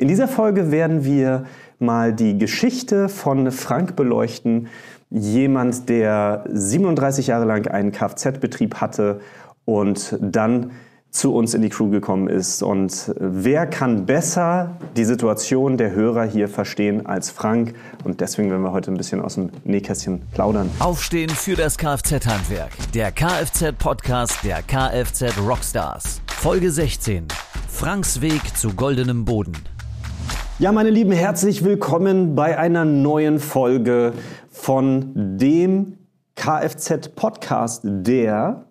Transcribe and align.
In 0.00 0.08
dieser 0.08 0.28
Folge 0.28 0.70
werden 0.70 1.04
wir 1.04 1.44
mal 1.78 2.14
die 2.14 2.38
Geschichte 2.38 3.10
von 3.10 3.52
Frank 3.52 3.96
beleuchten. 3.96 4.68
Jemand, 5.10 5.90
der 5.90 6.44
37 6.50 7.26
Jahre 7.26 7.44
lang 7.44 7.66
einen 7.66 7.92
Kfz-Betrieb 7.92 8.76
hatte 8.76 9.20
und 9.66 10.16
dann 10.18 10.70
zu 11.10 11.34
uns 11.34 11.52
in 11.52 11.60
die 11.60 11.68
Crew 11.68 11.90
gekommen 11.90 12.28
ist. 12.28 12.62
Und 12.62 13.12
wer 13.18 13.66
kann 13.66 14.06
besser 14.06 14.78
die 14.96 15.04
Situation 15.04 15.76
der 15.76 15.90
Hörer 15.90 16.24
hier 16.24 16.48
verstehen 16.48 17.04
als 17.04 17.28
Frank? 17.28 17.74
Und 18.02 18.22
deswegen 18.22 18.48
werden 18.48 18.62
wir 18.62 18.72
heute 18.72 18.90
ein 18.90 18.96
bisschen 18.96 19.20
aus 19.20 19.34
dem 19.34 19.50
Nähkästchen 19.64 20.22
plaudern. 20.32 20.70
Aufstehen 20.78 21.28
für 21.28 21.56
das 21.56 21.76
Kfz-Handwerk. 21.76 22.70
Der 22.94 23.12
Kfz-Podcast 23.12 24.38
der 24.44 24.62
Kfz 24.62 25.36
Rockstars. 25.46 26.22
Folge 26.26 26.70
16. 26.70 27.28
Franks 27.68 28.22
Weg 28.22 28.56
zu 28.56 28.72
goldenem 28.72 29.26
Boden. 29.26 29.52
Ja, 30.60 30.72
meine 30.72 30.90
Lieben, 30.90 31.12
herzlich 31.12 31.64
willkommen 31.64 32.34
bei 32.34 32.58
einer 32.58 32.84
neuen 32.84 33.38
Folge 33.38 34.12
von 34.50 35.38
dem 35.38 35.96
Kfz-Podcast 36.36 37.80
der 37.82 38.66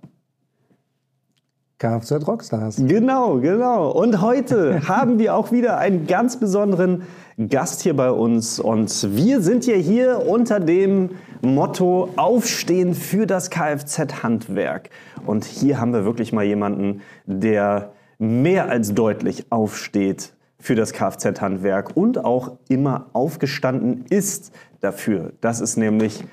Kfz 1.80 2.28
Rockstars. 2.28 2.76
Genau, 2.86 3.40
genau. 3.40 3.90
Und 3.90 4.22
heute 4.22 4.88
haben 4.88 5.18
wir 5.18 5.34
auch 5.34 5.52
wieder 5.52 5.80
einen 5.80 6.06
ganz 6.06 6.40
besonderen 6.40 7.08
Gast 7.50 7.82
hier 7.82 7.96
bei 7.96 8.12
uns. 8.12 8.60
Und 8.60 9.16
wir 9.16 9.42
sind 9.42 9.66
ja 9.66 9.74
hier 9.74 10.28
unter 10.28 10.60
dem 10.60 11.10
Motto 11.42 12.10
Aufstehen 12.18 12.94
für 12.94 13.26
das 13.26 13.50
Kfz-Handwerk. 13.50 14.92
Und 15.26 15.44
hier 15.44 15.82
haben 15.82 15.94
wir 15.94 16.06
wirklich 16.06 16.34
mal 16.34 16.46
jemanden, 16.46 17.02
der 17.26 17.94
mehr 18.20 18.70
als 18.70 18.94
deutlich 18.94 19.52
aufsteht 19.52 20.34
für 20.60 20.76
das 20.76 20.94
Kfz-Handwerk 20.94 21.96
und 21.96 22.24
auch 22.24 22.58
immer 22.68 23.08
aufgestanden 23.14 24.06
ist 24.10 24.52
dafür. 24.82 25.34
Das 25.42 25.62
ist 25.62 25.78
nämlich 25.78 26.24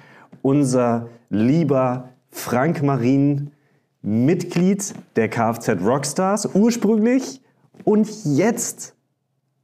unser 0.42 1.08
lieber 1.30 2.10
Frank 2.30 2.82
Marin, 2.82 3.52
Mitglied 4.02 4.94
der 5.16 5.28
Kfz 5.28 5.80
Rockstars 5.82 6.54
ursprünglich 6.54 7.40
und 7.84 8.08
jetzt 8.24 8.94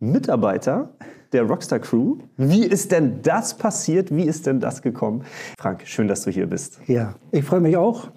Mitarbeiter 0.00 0.90
der 1.32 1.44
Rockstar 1.44 1.78
Crew. 1.78 2.18
Wie 2.36 2.64
ist 2.64 2.92
denn 2.92 3.22
das 3.22 3.54
passiert? 3.54 4.14
Wie 4.14 4.24
ist 4.24 4.46
denn 4.46 4.60
das 4.60 4.82
gekommen? 4.82 5.24
Frank, 5.58 5.82
schön, 5.86 6.08
dass 6.08 6.22
du 6.22 6.30
hier 6.30 6.46
bist. 6.46 6.80
Ja, 6.86 7.14
ich 7.30 7.44
freue 7.44 7.60
mich 7.60 7.76
auch. 7.76 8.08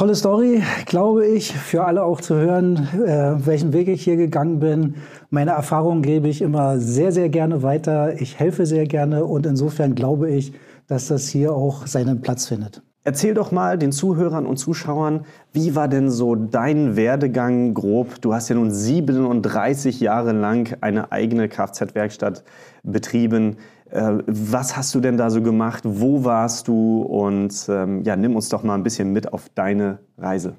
Tolle 0.00 0.14
Story, 0.14 0.62
glaube 0.86 1.26
ich, 1.26 1.52
für 1.52 1.84
alle 1.84 2.04
auch 2.04 2.22
zu 2.22 2.34
hören, 2.34 2.88
äh, 3.04 3.34
welchen 3.46 3.74
Weg 3.74 3.86
ich 3.86 4.02
hier 4.02 4.16
gegangen 4.16 4.58
bin. 4.58 4.94
Meine 5.28 5.50
Erfahrungen 5.50 6.00
gebe 6.00 6.26
ich 6.26 6.40
immer 6.40 6.78
sehr, 6.78 7.12
sehr 7.12 7.28
gerne 7.28 7.62
weiter. 7.62 8.18
Ich 8.18 8.38
helfe 8.38 8.64
sehr 8.64 8.86
gerne 8.86 9.26
und 9.26 9.44
insofern 9.44 9.94
glaube 9.94 10.30
ich, 10.30 10.54
dass 10.86 11.08
das 11.08 11.28
hier 11.28 11.52
auch 11.52 11.86
seinen 11.86 12.22
Platz 12.22 12.46
findet. 12.46 12.80
Erzähl 13.04 13.34
doch 13.34 13.52
mal 13.52 13.76
den 13.76 13.92
Zuhörern 13.92 14.46
und 14.46 14.56
Zuschauern, 14.56 15.26
wie 15.52 15.74
war 15.74 15.86
denn 15.86 16.10
so 16.10 16.34
dein 16.34 16.96
Werdegang 16.96 17.74
grob? 17.74 18.22
Du 18.22 18.32
hast 18.32 18.48
ja 18.48 18.54
nun 18.54 18.70
37 18.70 20.00
Jahre 20.00 20.32
lang 20.32 20.78
eine 20.80 21.12
eigene 21.12 21.46
Kfz-Werkstatt 21.48 22.42
betrieben. 22.82 23.58
Äh, 23.90 24.18
was 24.26 24.76
hast 24.76 24.94
du 24.94 25.00
denn 25.00 25.16
da 25.16 25.30
so 25.30 25.42
gemacht? 25.42 25.82
Wo 25.84 26.24
warst 26.24 26.68
du? 26.68 27.02
Und 27.02 27.66
ähm, 27.68 28.02
ja, 28.04 28.16
nimm 28.16 28.36
uns 28.36 28.48
doch 28.48 28.62
mal 28.62 28.74
ein 28.74 28.82
bisschen 28.82 29.12
mit 29.12 29.32
auf 29.32 29.48
deine 29.54 29.98
Reise. 30.16 30.54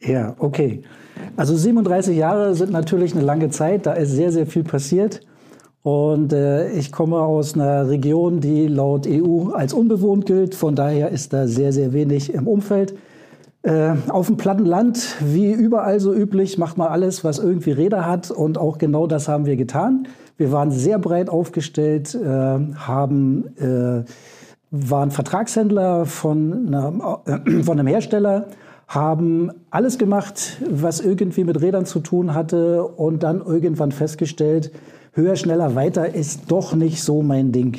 Ja, 0.00 0.34
okay. 0.38 0.82
Also 1.36 1.54
37 1.54 2.16
Jahre 2.16 2.54
sind 2.54 2.72
natürlich 2.72 3.14
eine 3.14 3.22
lange 3.22 3.50
Zeit. 3.50 3.86
Da 3.86 3.92
ist 3.92 4.12
sehr, 4.12 4.32
sehr 4.32 4.46
viel 4.46 4.64
passiert. 4.64 5.20
Und 5.82 6.32
äh, 6.32 6.70
ich 6.72 6.92
komme 6.92 7.18
aus 7.18 7.54
einer 7.54 7.88
Region, 7.88 8.40
die 8.40 8.66
laut 8.66 9.06
EU 9.06 9.50
als 9.50 9.72
unbewohnt 9.72 10.26
gilt. 10.26 10.54
Von 10.54 10.74
daher 10.74 11.10
ist 11.10 11.32
da 11.32 11.46
sehr, 11.46 11.72
sehr 11.72 11.92
wenig 11.92 12.32
im 12.34 12.46
Umfeld. 12.46 12.94
Äh, 13.62 13.94
auf 14.08 14.28
dem 14.28 14.38
platten 14.38 14.64
Land, 14.64 15.16
wie 15.20 15.52
überall 15.52 16.00
so 16.00 16.14
üblich, 16.14 16.56
macht 16.56 16.78
man 16.78 16.88
alles, 16.88 17.24
was 17.24 17.38
irgendwie 17.38 17.72
Räder 17.72 18.06
hat. 18.06 18.30
Und 18.30 18.56
auch 18.56 18.78
genau 18.78 19.06
das 19.06 19.28
haben 19.28 19.44
wir 19.44 19.56
getan. 19.56 20.08
Wir 20.38 20.50
waren 20.50 20.70
sehr 20.70 20.98
breit 20.98 21.28
aufgestellt, 21.28 22.14
äh, 22.14 22.26
haben, 22.26 23.54
äh, 23.58 24.04
waren 24.70 25.10
Vertragshändler 25.10 26.06
von, 26.06 26.68
einer, 26.68 27.20
äh, 27.26 27.62
von 27.62 27.78
einem 27.78 27.86
Hersteller, 27.86 28.46
haben 28.88 29.50
alles 29.70 29.98
gemacht, 29.98 30.56
was 30.70 31.00
irgendwie 31.00 31.44
mit 31.44 31.60
Rädern 31.60 31.84
zu 31.84 32.00
tun 32.00 32.34
hatte 32.34 32.84
und 32.84 33.22
dann 33.22 33.42
irgendwann 33.44 33.92
festgestellt, 33.92 34.72
höher, 35.12 35.36
schneller, 35.36 35.74
weiter 35.74 36.14
ist 36.14 36.50
doch 36.50 36.74
nicht 36.74 37.02
so 37.02 37.20
mein 37.22 37.52
Ding. 37.52 37.76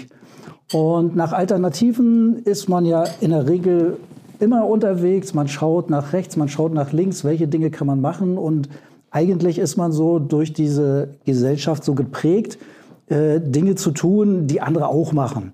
Und 0.72 1.16
nach 1.16 1.34
Alternativen 1.34 2.38
ist 2.44 2.70
man 2.70 2.86
ja 2.86 3.06
in 3.20 3.32
der 3.32 3.48
Regel 3.48 3.98
immer 4.42 4.68
unterwegs. 4.68 5.34
Man 5.34 5.48
schaut 5.48 5.90
nach 5.90 6.14
rechts, 6.14 6.38
man 6.38 6.50
schaut 6.50 6.74
nach 6.74 6.92
links, 6.92 7.24
welche 7.24 7.48
Dinge 7.48 7.70
kann 7.70 7.88
man 7.88 8.02
machen. 8.02 8.38
Und 8.38 8.70
eigentlich 9.12 9.60
ist 9.60 9.78
man 9.78 9.92
so 9.92 10.20
durch 10.20 10.54
diese 10.54 11.10
Gesellschaft 11.26 11.84
so 11.84 11.96
geprägt, 11.96 12.58
äh, 13.08 13.40
Dinge 13.40 13.76
zu 13.76 13.92
tun, 13.92 14.48
die 14.48 14.62
andere 14.62 14.88
auch 14.88 15.12
machen. 15.12 15.54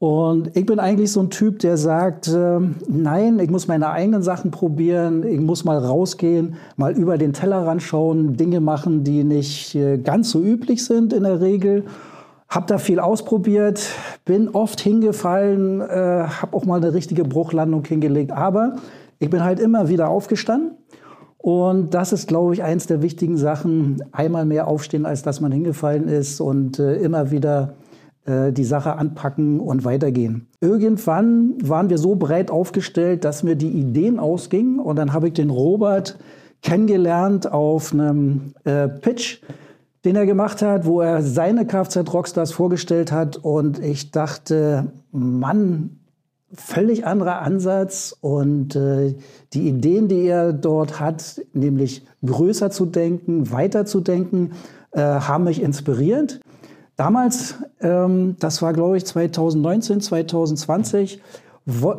Und 0.00 0.56
ich 0.56 0.64
bin 0.64 0.78
eigentlich 0.78 1.10
so 1.10 1.20
ein 1.20 1.30
Typ, 1.30 1.58
der 1.58 1.76
sagt, 1.76 2.28
äh, 2.28 2.60
nein, 2.88 3.40
ich 3.40 3.50
muss 3.50 3.66
meine 3.66 3.90
eigenen 3.90 4.22
Sachen 4.22 4.52
probieren, 4.52 5.26
ich 5.26 5.40
muss 5.40 5.64
mal 5.64 5.78
rausgehen, 5.78 6.54
mal 6.76 6.92
über 6.92 7.18
den 7.18 7.32
Tellerrand 7.32 7.82
schauen, 7.82 8.36
Dinge 8.36 8.60
machen, 8.60 9.02
die 9.02 9.24
nicht 9.24 9.74
äh, 9.74 9.98
ganz 9.98 10.30
so 10.30 10.40
üblich 10.40 10.84
sind 10.84 11.12
in 11.12 11.24
der 11.24 11.40
Regel. 11.40 11.84
Hab 12.48 12.66
da 12.66 12.78
viel 12.78 12.98
ausprobiert, 12.98 13.86
bin 14.24 14.48
oft 14.48 14.80
hingefallen, 14.80 15.80
äh, 15.80 15.84
habe 15.84 16.56
auch 16.56 16.64
mal 16.64 16.76
eine 16.76 16.94
richtige 16.94 17.24
Bruchlandung 17.24 17.84
hingelegt, 17.84 18.32
aber 18.32 18.76
ich 19.18 19.28
bin 19.28 19.44
halt 19.44 19.60
immer 19.60 19.88
wieder 19.88 20.08
aufgestanden. 20.08 20.72
Und 21.36 21.94
das 21.94 22.12
ist, 22.12 22.26
glaube 22.26 22.54
ich, 22.54 22.62
eins 22.62 22.86
der 22.86 23.00
wichtigen 23.00 23.36
Sachen. 23.36 24.02
Einmal 24.12 24.44
mehr 24.44 24.66
aufstehen, 24.66 25.06
als 25.06 25.22
dass 25.22 25.40
man 25.40 25.52
hingefallen 25.52 26.08
ist 26.08 26.40
und 26.40 26.78
äh, 26.78 26.96
immer 26.96 27.30
wieder 27.30 27.74
äh, 28.24 28.52
die 28.52 28.64
Sache 28.64 28.96
anpacken 28.96 29.60
und 29.60 29.84
weitergehen. 29.84 30.48
Irgendwann 30.60 31.54
waren 31.62 31.90
wir 31.90 31.98
so 31.98 32.16
breit 32.16 32.50
aufgestellt, 32.50 33.24
dass 33.24 33.42
mir 33.42 33.56
die 33.56 33.70
Ideen 33.70 34.18
ausgingen 34.18 34.80
und 34.80 34.96
dann 34.96 35.12
habe 35.12 35.28
ich 35.28 35.34
den 35.34 35.50
Robert 35.50 36.18
kennengelernt 36.62 37.50
auf 37.50 37.92
einem 37.92 38.52
äh, 38.64 38.88
Pitch, 38.88 39.40
den 40.04 40.16
er 40.16 40.26
gemacht 40.26 40.62
hat, 40.62 40.84
wo 40.86 41.00
er 41.00 41.22
seine 41.22 41.66
Kfz 41.66 42.12
Rockstars 42.12 42.52
vorgestellt 42.52 43.12
hat. 43.12 43.36
Und 43.36 43.78
ich 43.78 44.10
dachte, 44.10 44.92
Mann, 45.10 45.98
völlig 46.52 47.06
anderer 47.06 47.42
Ansatz. 47.42 48.16
Und 48.20 48.76
äh, 48.76 49.14
die 49.52 49.68
Ideen, 49.68 50.08
die 50.08 50.26
er 50.26 50.52
dort 50.52 51.00
hat, 51.00 51.40
nämlich 51.52 52.06
größer 52.24 52.70
zu 52.70 52.86
denken, 52.86 53.50
weiter 53.52 53.86
zu 53.86 54.00
denken, 54.00 54.52
äh, 54.92 55.00
haben 55.00 55.44
mich 55.44 55.62
inspiriert. 55.62 56.40
Damals, 56.96 57.56
ähm, 57.80 58.36
das 58.40 58.60
war 58.62 58.72
glaube 58.72 58.96
ich 58.96 59.06
2019, 59.06 60.00
2020, 60.00 61.22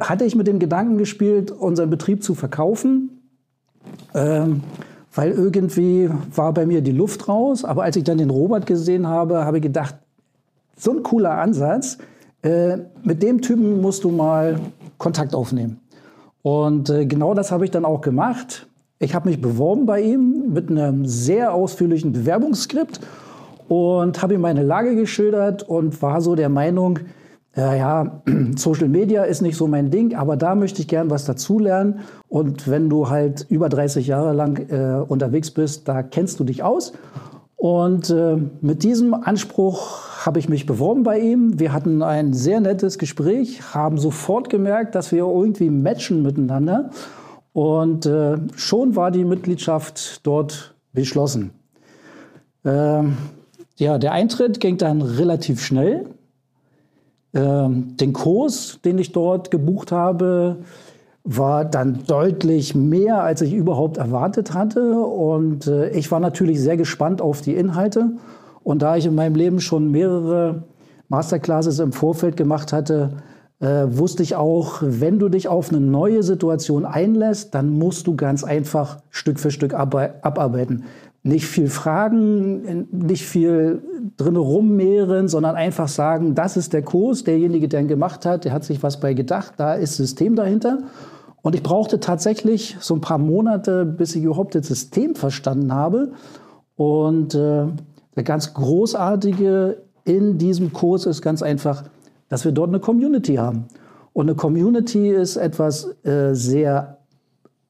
hatte 0.02 0.26
ich 0.26 0.36
mit 0.36 0.48
dem 0.48 0.60
Gedanken 0.60 0.98
gespielt, 0.98 1.52
unseren 1.52 1.90
Betrieb 1.90 2.24
zu 2.24 2.34
verkaufen, 2.34 3.22
ähm, 4.14 4.64
weil 5.20 5.32
irgendwie 5.32 6.10
war 6.34 6.54
bei 6.54 6.66
mir 6.66 6.80
die 6.80 6.94
Luft 6.94 7.28
raus. 7.28 7.66
Aber 7.66 7.84
als 7.84 7.98
ich 7.98 8.06
dann 8.06 8.20
den 8.20 8.30
Robert 8.30 8.66
gesehen 8.66 9.06
habe, 9.06 9.44
habe 9.44 9.58
ich 9.58 9.64
gedacht, 9.64 9.96
so 10.78 10.92
ein 10.92 11.04
cooler 11.04 11.32
Ansatz. 11.32 11.98
Äh, 12.42 12.78
mit 13.04 13.22
dem 13.22 13.42
Typen 13.42 13.82
musst 13.82 14.06
du 14.06 14.12
mal 14.12 14.62
Kontakt 14.98 15.36
aufnehmen. 15.36 15.82
Und 16.42 16.90
äh, 16.90 17.06
genau 17.06 17.34
das 17.34 17.52
habe 17.52 17.66
ich 17.66 17.72
dann 17.72 17.84
auch 17.84 18.00
gemacht. 18.00 18.68
Ich 19.00 19.14
habe 19.14 19.28
mich 19.28 19.42
beworben 19.42 19.86
bei 19.86 20.00
ihm 20.00 20.54
mit 20.54 20.70
einem 20.70 21.06
sehr 21.06 21.54
ausführlichen 21.54 22.14
Bewerbungsskript 22.14 23.02
und 23.68 24.22
habe 24.22 24.36
ihm 24.36 24.42
meine 24.42 24.64
Lage 24.64 24.96
geschildert 24.96 25.64
und 25.64 26.02
war 26.02 26.22
so 26.22 26.36
der 26.36 26.48
Meinung, 26.48 27.00
ja, 27.60 28.22
Social 28.56 28.90
Media 28.90 29.24
ist 29.24 29.42
nicht 29.42 29.58
so 29.58 29.68
mein 29.68 29.90
Ding, 29.92 30.16
aber 30.16 30.38
da 30.38 30.56
möchte 30.56 30.82
ich 30.82 30.88
gern 30.88 31.10
was 31.10 31.26
dazulernen. 31.26 32.02
Und 32.28 32.70
wenn 32.70 32.90
du 32.90 33.10
halt 33.10 33.46
über 33.50 33.70
30 33.70 34.08
Jahre 34.08 34.34
lang 34.34 34.58
äh, 34.70 35.04
unterwegs 35.08 35.52
bist, 35.52 35.88
da 35.88 36.04
kennst 36.04 36.40
du 36.40 36.44
dich 36.44 36.64
aus. 36.64 36.94
Und 37.56 38.10
äh, 38.10 38.38
mit 38.62 38.84
diesem 38.84 39.14
Anspruch 39.14 40.26
habe 40.26 40.40
ich 40.40 40.48
mich 40.48 40.66
beworben 40.66 41.04
bei 41.04 41.20
ihm. 41.20 41.60
Wir 41.60 41.74
hatten 41.74 42.02
ein 42.02 42.34
sehr 42.34 42.62
nettes 42.62 42.98
Gespräch, 42.98 43.74
haben 43.74 43.98
sofort 43.98 44.50
gemerkt, 44.50 44.96
dass 44.96 45.12
wir 45.12 45.26
irgendwie 45.26 45.70
matchen 45.70 46.22
miteinander. 46.22 46.92
Und 47.52 48.06
äh, 48.06 48.38
schon 48.56 48.96
war 48.96 49.12
die 49.12 49.26
Mitgliedschaft 49.26 50.26
dort 50.26 50.76
beschlossen. 50.94 51.52
Ähm, 52.64 53.18
ja, 53.76 53.98
der 53.98 54.12
Eintritt 54.12 54.60
ging 54.60 54.78
dann 54.78 55.02
relativ 55.02 55.62
schnell. 55.62 56.06
Ähm, 57.34 57.96
den 57.98 58.14
Kurs, 58.14 58.80
den 58.84 58.98
ich 58.98 59.12
dort 59.12 59.52
gebucht 59.52 59.92
habe, 59.92 60.58
war 61.24 61.66
dann 61.66 62.04
deutlich 62.08 62.74
mehr, 62.74 63.24
als 63.24 63.42
ich 63.42 63.54
überhaupt 63.54 63.98
erwartet 63.98 64.54
hatte. 64.54 64.94
Und 65.00 65.68
äh, 65.68 65.90
ich 65.90 66.12
war 66.12 66.20
natürlich 66.20 66.60
sehr 66.60 66.78
gespannt 66.78 67.22
auf 67.22 67.42
die 67.42 67.56
Inhalte. 67.56 68.12
Und 68.64 68.82
da 68.82 68.96
ich 68.96 69.06
in 69.06 69.16
meinem 69.16 69.36
Leben 69.36 69.60
schon 69.60 69.92
mehrere 69.92 70.64
Masterclasses 71.08 71.80
im 71.80 71.92
Vorfeld 71.92 72.38
gemacht 72.38 72.74
hatte, 72.74 73.22
äh, 73.60 73.86
wusste 73.90 74.24
ich 74.24 74.36
auch, 74.36 74.78
wenn 74.82 75.20
du 75.20 75.30
dich 75.30 75.48
auf 75.48 75.70
eine 75.70 75.82
neue 75.82 76.24
Situation 76.24 76.86
einlässt, 76.86 77.54
dann 77.54 77.70
musst 77.70 78.08
du 78.08 78.16
ganz 78.16 78.44
einfach 78.44 79.02
Stück 79.10 79.40
für 79.40 79.52
Stück 79.52 79.74
abarbeiten. 79.74 80.86
Nicht 81.22 81.46
viel 81.46 81.70
fragen, 81.70 82.88
nicht 82.92 83.26
viel 83.26 83.82
drin 84.16 84.38
rummehren, 84.38 85.28
sondern 85.28 85.56
einfach 85.56 85.90
sagen, 85.90 86.34
das 86.34 86.56
ist 86.56 86.72
der 86.72 86.82
Kurs, 86.82 87.24
derjenige, 87.24 87.68
der 87.68 87.82
ihn 87.82 87.88
gemacht 87.88 88.26
hat, 88.26 88.46
der 88.46 88.54
hat 88.54 88.64
sich 88.64 88.82
was 88.84 89.00
bei 89.00 89.14
gedacht, 89.14 89.54
da 89.58 89.74
ist 89.74 89.98
System 89.98 90.36
dahinter. 90.36 90.80
Und 91.42 91.56
ich 91.56 91.64
brauchte 91.64 92.00
tatsächlich 92.00 92.78
so 92.80 92.96
ein 92.96 93.02
paar 93.02 93.18
Monate, 93.18 93.86
bis 93.86 94.16
ich 94.16 94.24
überhaupt 94.24 94.56
das 94.56 94.68
System 94.68 95.16
verstanden 95.16 95.74
habe. 95.74 96.12
Und 96.76 97.36
äh, 97.36 97.66
der 98.16 98.24
ganz 98.24 98.54
großartige 98.54 99.78
in 100.06 100.38
diesem 100.38 100.74
Kurs 100.74 101.06
ist 101.06 101.22
ganz 101.22 101.42
einfach, 101.42 101.84
dass 102.30 102.46
wir 102.46 102.52
dort 102.52 102.70
eine 102.70 102.80
Community 102.80 103.36
haben. 103.36 103.66
Und 104.14 104.28
eine 104.28 104.36
Community 104.36 105.10
ist 105.10 105.38
etwas 105.38 105.96
äh, 106.04 106.34
sehr 106.34 106.98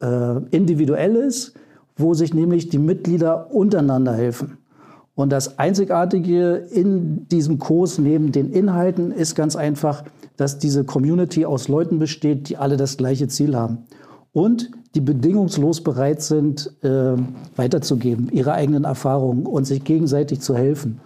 äh, 0.01 0.37
Individuelles, 0.51 1.53
wo 1.99 2.13
sich 2.13 2.33
nämlich 2.33 2.69
die 2.69 2.79
Mitglieder 2.79 3.53
untereinander 3.53 4.13
helfen. 4.13 4.57
Und 5.15 5.31
das 5.31 5.59
Einzigartige 5.59 6.55
in 6.71 7.27
diesem 7.27 7.59
Kurs 7.59 7.97
neben 7.97 8.31
den 8.31 8.51
Inhalten 8.51 9.11
ist 9.11 9.35
ganz 9.35 9.57
einfach, 9.57 10.05
dass 10.37 10.59
diese 10.59 10.85
Community 10.85 11.45
aus 11.45 11.67
Leuten 11.67 11.99
besteht, 11.99 12.47
die 12.47 12.55
alle 12.55 12.77
das 12.77 12.95
gleiche 12.95 13.27
Ziel 13.27 13.55
haben. 13.55 13.79
Und 14.31 14.71
die 14.95 15.01
bedingungslos 15.01 15.81
bereit 15.81 16.21
sind, 16.21 16.71
äh, 16.83 17.17
weiterzugeben, 17.55 18.29
ihre 18.31 18.53
eigenen 18.53 18.85
Erfahrungen 18.85 19.45
und 19.45 19.65
sich 19.65 19.83
gegenseitig 19.83 20.39
zu 20.39 20.55
helfen. 20.55 21.01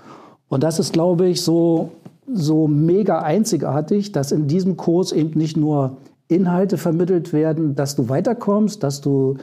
Und 0.48 0.64
das 0.64 0.78
ist, 0.78 0.94
glaube 0.94 1.28
ich, 1.28 1.42
so, 1.42 1.90
so 2.32 2.68
mega 2.68 3.20
einzigartig, 3.24 4.12
dass 4.12 4.32
in 4.32 4.48
diesem 4.48 4.78
Kurs 4.78 5.12
eben 5.12 5.40
nicht 5.40 5.58
nur 5.58 5.98
Inhalte 6.28 6.78
vermittelt 6.78 7.34
werden, 7.34 7.76
dass 7.76 7.96
du 7.96 8.10
weiterkommst, 8.10 8.84
dass 8.84 9.02
du 9.02 9.38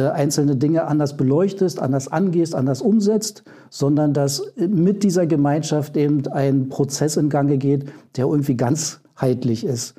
einzelne 0.00 0.56
Dinge 0.56 0.86
anders 0.86 1.16
beleuchtest, 1.16 1.80
anders 1.80 2.08
angehst, 2.08 2.54
anders 2.54 2.82
umsetzt, 2.82 3.44
sondern 3.70 4.12
dass 4.12 4.52
mit 4.56 5.02
dieser 5.02 5.26
Gemeinschaft 5.26 5.96
eben 5.96 6.26
ein 6.28 6.68
Prozess 6.68 7.16
in 7.16 7.28
Gange 7.28 7.58
geht, 7.58 7.86
der 8.16 8.26
irgendwie 8.26 8.56
ganzheitlich 8.56 9.64
ist. 9.64 9.94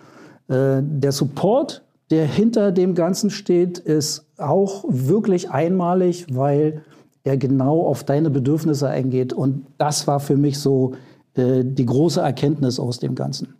Äh, 0.47 0.81
der 0.81 1.11
Support, 1.11 1.83
der 2.11 2.25
hinter 2.25 2.71
dem 2.71 2.95
Ganzen 2.95 3.29
steht, 3.29 3.79
ist 3.79 4.25
auch 4.37 4.85
wirklich 4.87 5.51
einmalig, 5.51 6.25
weil 6.31 6.83
er 7.23 7.37
genau 7.37 7.85
auf 7.85 8.03
deine 8.03 8.29
Bedürfnisse 8.29 8.87
eingeht. 8.87 9.33
Und 9.33 9.65
das 9.77 10.07
war 10.07 10.19
für 10.19 10.37
mich 10.37 10.59
so 10.59 10.93
äh, 11.35 11.63
die 11.63 11.85
große 11.85 12.21
Erkenntnis 12.21 12.79
aus 12.79 12.99
dem 12.99 13.15
Ganzen. 13.15 13.55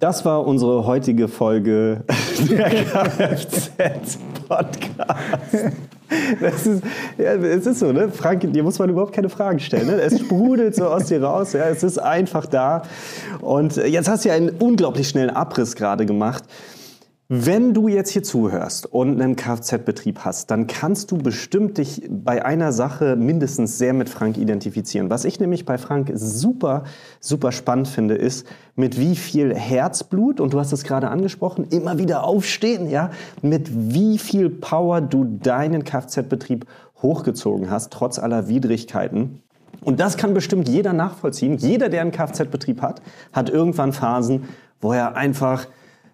Das 0.00 0.24
war 0.24 0.46
unsere 0.46 0.86
heutige 0.86 1.26
Folge 1.26 2.04
der 2.50 3.36
Kfz-Podcast. 4.48 5.76
Das 6.40 6.66
ist, 6.66 6.82
ja, 7.18 7.34
es 7.34 7.66
ist 7.66 7.80
so, 7.80 7.92
ne? 7.92 8.08
Frank, 8.10 8.50
dir 8.50 8.62
muss 8.62 8.78
man 8.78 8.88
überhaupt 8.88 9.12
keine 9.12 9.28
Fragen 9.28 9.60
stellen. 9.60 9.88
Ne? 9.88 10.00
Es 10.00 10.18
sprudelt 10.18 10.74
so 10.74 10.86
aus 10.86 11.06
dir 11.06 11.22
raus. 11.22 11.52
Ja? 11.52 11.68
Es 11.68 11.82
ist 11.82 11.98
einfach 11.98 12.46
da. 12.46 12.82
Und 13.40 13.76
jetzt 13.76 14.08
hast 14.08 14.24
du 14.24 14.30
ja 14.30 14.34
einen 14.34 14.50
unglaublich 14.50 15.08
schnellen 15.08 15.30
Abriss 15.30 15.76
gerade 15.76 16.06
gemacht. 16.06 16.44
Wenn 17.30 17.74
du 17.74 17.88
jetzt 17.88 18.08
hier 18.08 18.22
zuhörst 18.22 18.86
und 18.86 19.20
einen 19.20 19.36
Kfz-Betrieb 19.36 20.20
hast, 20.20 20.50
dann 20.50 20.66
kannst 20.66 21.10
du 21.10 21.18
bestimmt 21.18 21.76
dich 21.76 22.08
bei 22.08 22.42
einer 22.42 22.72
Sache 22.72 23.16
mindestens 23.16 23.76
sehr 23.76 23.92
mit 23.92 24.08
Frank 24.08 24.38
identifizieren. 24.38 25.10
Was 25.10 25.26
ich 25.26 25.38
nämlich 25.38 25.66
bei 25.66 25.76
Frank 25.76 26.10
super, 26.14 26.84
super 27.20 27.52
spannend 27.52 27.86
finde, 27.86 28.14
ist, 28.14 28.46
mit 28.76 28.98
wie 28.98 29.14
viel 29.14 29.54
Herzblut, 29.54 30.40
und 30.40 30.54
du 30.54 30.58
hast 30.58 30.72
es 30.72 30.84
gerade 30.84 31.10
angesprochen, 31.10 31.66
immer 31.68 31.98
wieder 31.98 32.24
aufstehen, 32.24 32.88
ja, 32.88 33.10
mit 33.42 33.68
wie 33.74 34.16
viel 34.16 34.48
Power 34.48 35.02
du 35.02 35.24
deinen 35.24 35.84
Kfz-Betrieb 35.84 36.64
hochgezogen 37.02 37.70
hast, 37.70 37.92
trotz 37.92 38.18
aller 38.18 38.48
Widrigkeiten. 38.48 39.42
Und 39.82 40.00
das 40.00 40.16
kann 40.16 40.32
bestimmt 40.32 40.66
jeder 40.66 40.94
nachvollziehen. 40.94 41.58
Jeder, 41.58 41.90
der 41.90 42.00
einen 42.00 42.10
Kfz-Betrieb 42.10 42.80
hat, 42.80 43.02
hat 43.34 43.50
irgendwann 43.50 43.92
Phasen, 43.92 44.44
wo 44.80 44.94
er 44.94 45.14
einfach 45.14 45.66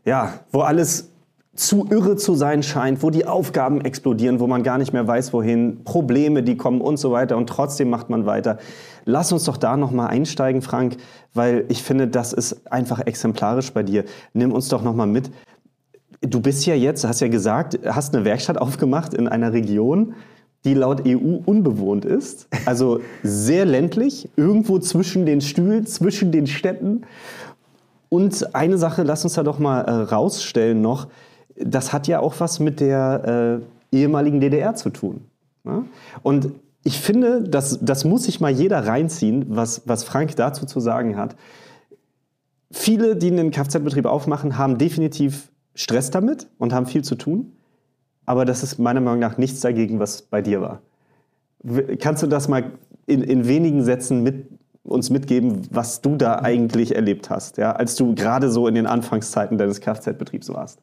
ja, 0.04 0.40
wo 0.52 0.60
alles 0.60 1.10
zu 1.54 1.86
irre 1.88 2.16
zu 2.16 2.34
sein 2.34 2.62
scheint, 2.62 3.02
wo 3.02 3.10
die 3.10 3.26
Aufgaben 3.26 3.80
explodieren, 3.80 4.40
wo 4.40 4.46
man 4.46 4.64
gar 4.64 4.78
nicht 4.78 4.92
mehr 4.92 5.06
weiß, 5.06 5.32
wohin, 5.32 5.84
Probleme, 5.84 6.42
die 6.42 6.56
kommen 6.56 6.80
und 6.80 6.96
so 6.96 7.12
weiter 7.12 7.36
und 7.36 7.48
trotzdem 7.48 7.90
macht 7.90 8.10
man 8.10 8.26
weiter. 8.26 8.58
Lass 9.04 9.30
uns 9.32 9.44
doch 9.44 9.56
da 9.56 9.76
nochmal 9.76 10.08
einsteigen, 10.08 10.62
Frank, 10.62 10.96
weil 11.32 11.64
ich 11.68 11.82
finde, 11.82 12.08
das 12.08 12.32
ist 12.32 12.70
einfach 12.72 13.00
exemplarisch 13.06 13.72
bei 13.72 13.82
dir. 13.82 14.04
Nimm 14.32 14.50
uns 14.50 14.68
doch 14.68 14.82
nochmal 14.82 15.06
mit. 15.06 15.30
Du 16.20 16.40
bist 16.40 16.66
ja 16.66 16.74
jetzt, 16.74 17.06
hast 17.06 17.20
ja 17.20 17.28
gesagt, 17.28 17.78
hast 17.86 18.14
eine 18.14 18.24
Werkstatt 18.24 18.58
aufgemacht 18.58 19.14
in 19.14 19.28
einer 19.28 19.52
Region, 19.52 20.14
die 20.64 20.74
laut 20.74 21.02
EU 21.06 21.40
unbewohnt 21.44 22.06
ist, 22.06 22.48
also 22.64 23.00
sehr 23.22 23.66
ländlich, 23.66 24.30
irgendwo 24.34 24.78
zwischen 24.78 25.26
den 25.26 25.42
Stühlen, 25.42 25.86
zwischen 25.86 26.32
den 26.32 26.46
Städten. 26.46 27.02
Und 28.08 28.54
eine 28.54 28.78
Sache, 28.78 29.02
lass 29.02 29.24
uns 29.24 29.34
da 29.34 29.42
doch 29.42 29.58
mal 29.58 29.80
äh, 29.80 29.90
rausstellen 29.90 30.80
noch, 30.80 31.08
das 31.56 31.92
hat 31.92 32.08
ja 32.08 32.20
auch 32.20 32.34
was 32.38 32.60
mit 32.60 32.80
der 32.80 33.60
äh, 33.92 33.96
ehemaligen 33.96 34.40
DDR 34.40 34.74
zu 34.74 34.90
tun. 34.90 35.24
Ne? 35.64 35.84
Und 36.22 36.50
ich 36.82 37.00
finde, 37.00 37.42
das, 37.42 37.78
das 37.80 38.04
muss 38.04 38.24
sich 38.24 38.40
mal 38.40 38.50
jeder 38.50 38.86
reinziehen, 38.86 39.46
was, 39.48 39.82
was 39.86 40.04
Frank 40.04 40.36
dazu 40.36 40.66
zu 40.66 40.80
sagen 40.80 41.16
hat. 41.16 41.34
Viele, 42.70 43.16
die 43.16 43.30
einen 43.30 43.50
Kfz-Betrieb 43.50 44.04
aufmachen, 44.04 44.58
haben 44.58 44.78
definitiv 44.78 45.50
Stress 45.74 46.10
damit 46.10 46.48
und 46.58 46.72
haben 46.72 46.86
viel 46.86 47.02
zu 47.02 47.14
tun. 47.14 47.52
Aber 48.26 48.44
das 48.44 48.62
ist 48.62 48.78
meiner 48.78 49.00
Meinung 49.00 49.20
nach 49.20 49.38
nichts 49.38 49.60
dagegen, 49.60 49.98
was 49.98 50.22
bei 50.22 50.42
dir 50.42 50.60
war. 50.60 50.80
Kannst 51.98 52.22
du 52.22 52.26
das 52.26 52.48
mal 52.48 52.72
in, 53.06 53.22
in 53.22 53.46
wenigen 53.46 53.84
Sätzen 53.84 54.22
mit, 54.22 54.46
uns 54.84 55.10
mitgeben, 55.10 55.62
was 55.70 56.02
du 56.02 56.16
da 56.16 56.40
eigentlich 56.40 56.94
erlebt 56.94 57.30
hast, 57.30 57.56
ja, 57.56 57.72
als 57.72 57.96
du 57.96 58.14
gerade 58.14 58.50
so 58.50 58.68
in 58.68 58.74
den 58.74 58.86
Anfangszeiten 58.86 59.58
deines 59.58 59.80
Kfz-Betriebs 59.80 60.50
warst? 60.50 60.78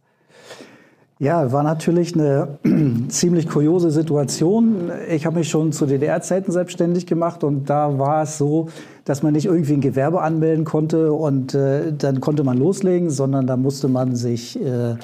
Ja, 1.19 1.51
war 1.51 1.61
natürlich 1.61 2.15
eine 2.15 2.57
ziemlich 3.09 3.47
kuriose 3.47 3.91
Situation. 3.91 4.91
Ich 5.07 5.27
habe 5.27 5.37
mich 5.37 5.49
schon 5.49 5.71
zu 5.71 5.85
DDR-Zeiten 5.85 6.51
selbstständig 6.51 7.05
gemacht 7.05 7.43
und 7.43 7.69
da 7.69 7.99
war 7.99 8.23
es 8.23 8.39
so, 8.39 8.69
dass 9.05 9.21
man 9.21 9.33
nicht 9.33 9.45
irgendwie 9.45 9.73
ein 9.73 9.81
Gewerbe 9.81 10.23
anmelden 10.23 10.65
konnte 10.65 11.13
und 11.13 11.53
äh, 11.53 11.93
dann 11.95 12.21
konnte 12.21 12.43
man 12.43 12.57
loslegen, 12.57 13.11
sondern 13.11 13.45
da 13.45 13.55
musste 13.55 13.87
man 13.87 14.15
sich 14.15 14.59
äh, 14.59 14.95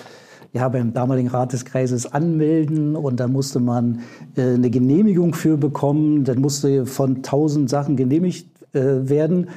ja, 0.53 0.69
beim 0.69 0.91
damaligen 0.91 1.27
Rat 1.27 1.53
des 1.53 1.65
Kreises 1.65 2.11
anmelden 2.11 2.95
und 2.95 3.19
da 3.19 3.27
musste 3.27 3.59
man 3.59 3.99
äh, 4.35 4.55
eine 4.55 4.71
Genehmigung 4.71 5.35
für 5.35 5.55
bekommen. 5.55 6.23
Dann 6.23 6.39
musste 6.41 6.87
von 6.87 7.21
tausend 7.21 7.69
Sachen 7.69 7.95
genehmigt 7.95 8.56
werden. 8.77 9.49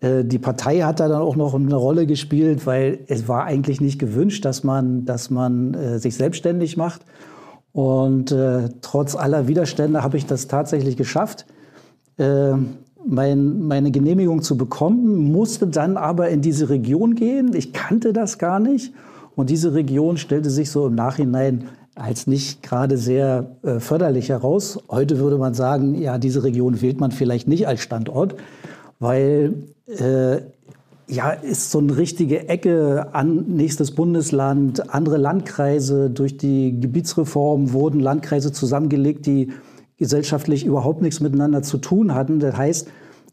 Äh, 0.00 0.24
die 0.24 0.38
Partei 0.38 0.80
hat 0.80 1.00
da 1.00 1.08
dann 1.08 1.22
auch 1.22 1.36
noch 1.36 1.54
eine 1.54 1.74
Rolle 1.74 2.06
gespielt, 2.06 2.66
weil 2.66 3.00
es 3.08 3.28
war 3.28 3.44
eigentlich 3.44 3.80
nicht 3.80 3.98
gewünscht, 3.98 4.44
dass 4.44 4.64
man, 4.64 5.04
dass 5.04 5.30
man 5.30 5.74
äh, 5.74 5.98
sich 5.98 6.14
selbstständig 6.16 6.76
macht. 6.76 7.02
Und 7.72 8.30
äh, 8.30 8.68
trotz 8.82 9.16
aller 9.16 9.48
Widerstände 9.48 10.02
habe 10.02 10.16
ich 10.16 10.26
das 10.26 10.46
tatsächlich 10.46 10.96
geschafft, 10.96 11.46
äh, 12.18 12.52
mein, 13.06 13.66
meine 13.66 13.90
Genehmigung 13.90 14.42
zu 14.42 14.56
bekommen, 14.56 15.32
musste 15.32 15.66
dann 15.66 15.96
aber 15.96 16.28
in 16.28 16.40
diese 16.40 16.68
Region 16.70 17.14
gehen. 17.14 17.52
Ich 17.54 17.72
kannte 17.72 18.12
das 18.12 18.38
gar 18.38 18.60
nicht. 18.60 18.94
Und 19.34 19.50
diese 19.50 19.74
Region 19.74 20.16
stellte 20.16 20.50
sich 20.50 20.70
so 20.70 20.86
im 20.86 20.94
Nachhinein 20.94 21.64
als 21.94 22.26
nicht 22.26 22.62
gerade 22.62 22.96
sehr 22.96 23.56
äh, 23.62 23.78
förderlich 23.78 24.28
heraus. 24.28 24.78
Heute 24.88 25.18
würde 25.18 25.38
man 25.38 25.54
sagen, 25.54 25.94
ja, 25.94 26.18
diese 26.18 26.42
Region 26.42 26.80
wählt 26.82 27.00
man 27.00 27.12
vielleicht 27.12 27.48
nicht 27.48 27.68
als 27.68 27.80
Standort, 27.80 28.34
weil 28.98 29.54
äh, 29.86 30.40
ja, 31.06 31.30
ist 31.30 31.70
so 31.70 31.78
eine 31.78 31.96
richtige 31.96 32.48
Ecke 32.48 33.08
an 33.12 33.44
nächstes 33.48 33.90
Bundesland, 33.90 34.94
andere 34.94 35.18
Landkreise. 35.18 36.10
Durch 36.10 36.36
die 36.36 36.80
Gebietsreform 36.80 37.72
wurden 37.72 38.00
Landkreise 38.00 38.52
zusammengelegt, 38.52 39.26
die 39.26 39.52
gesellschaftlich 39.98 40.64
überhaupt 40.64 41.02
nichts 41.02 41.20
miteinander 41.20 41.62
zu 41.62 41.78
tun 41.78 42.14
hatten. 42.14 42.40
Das 42.40 42.56
heißt, 42.56 42.88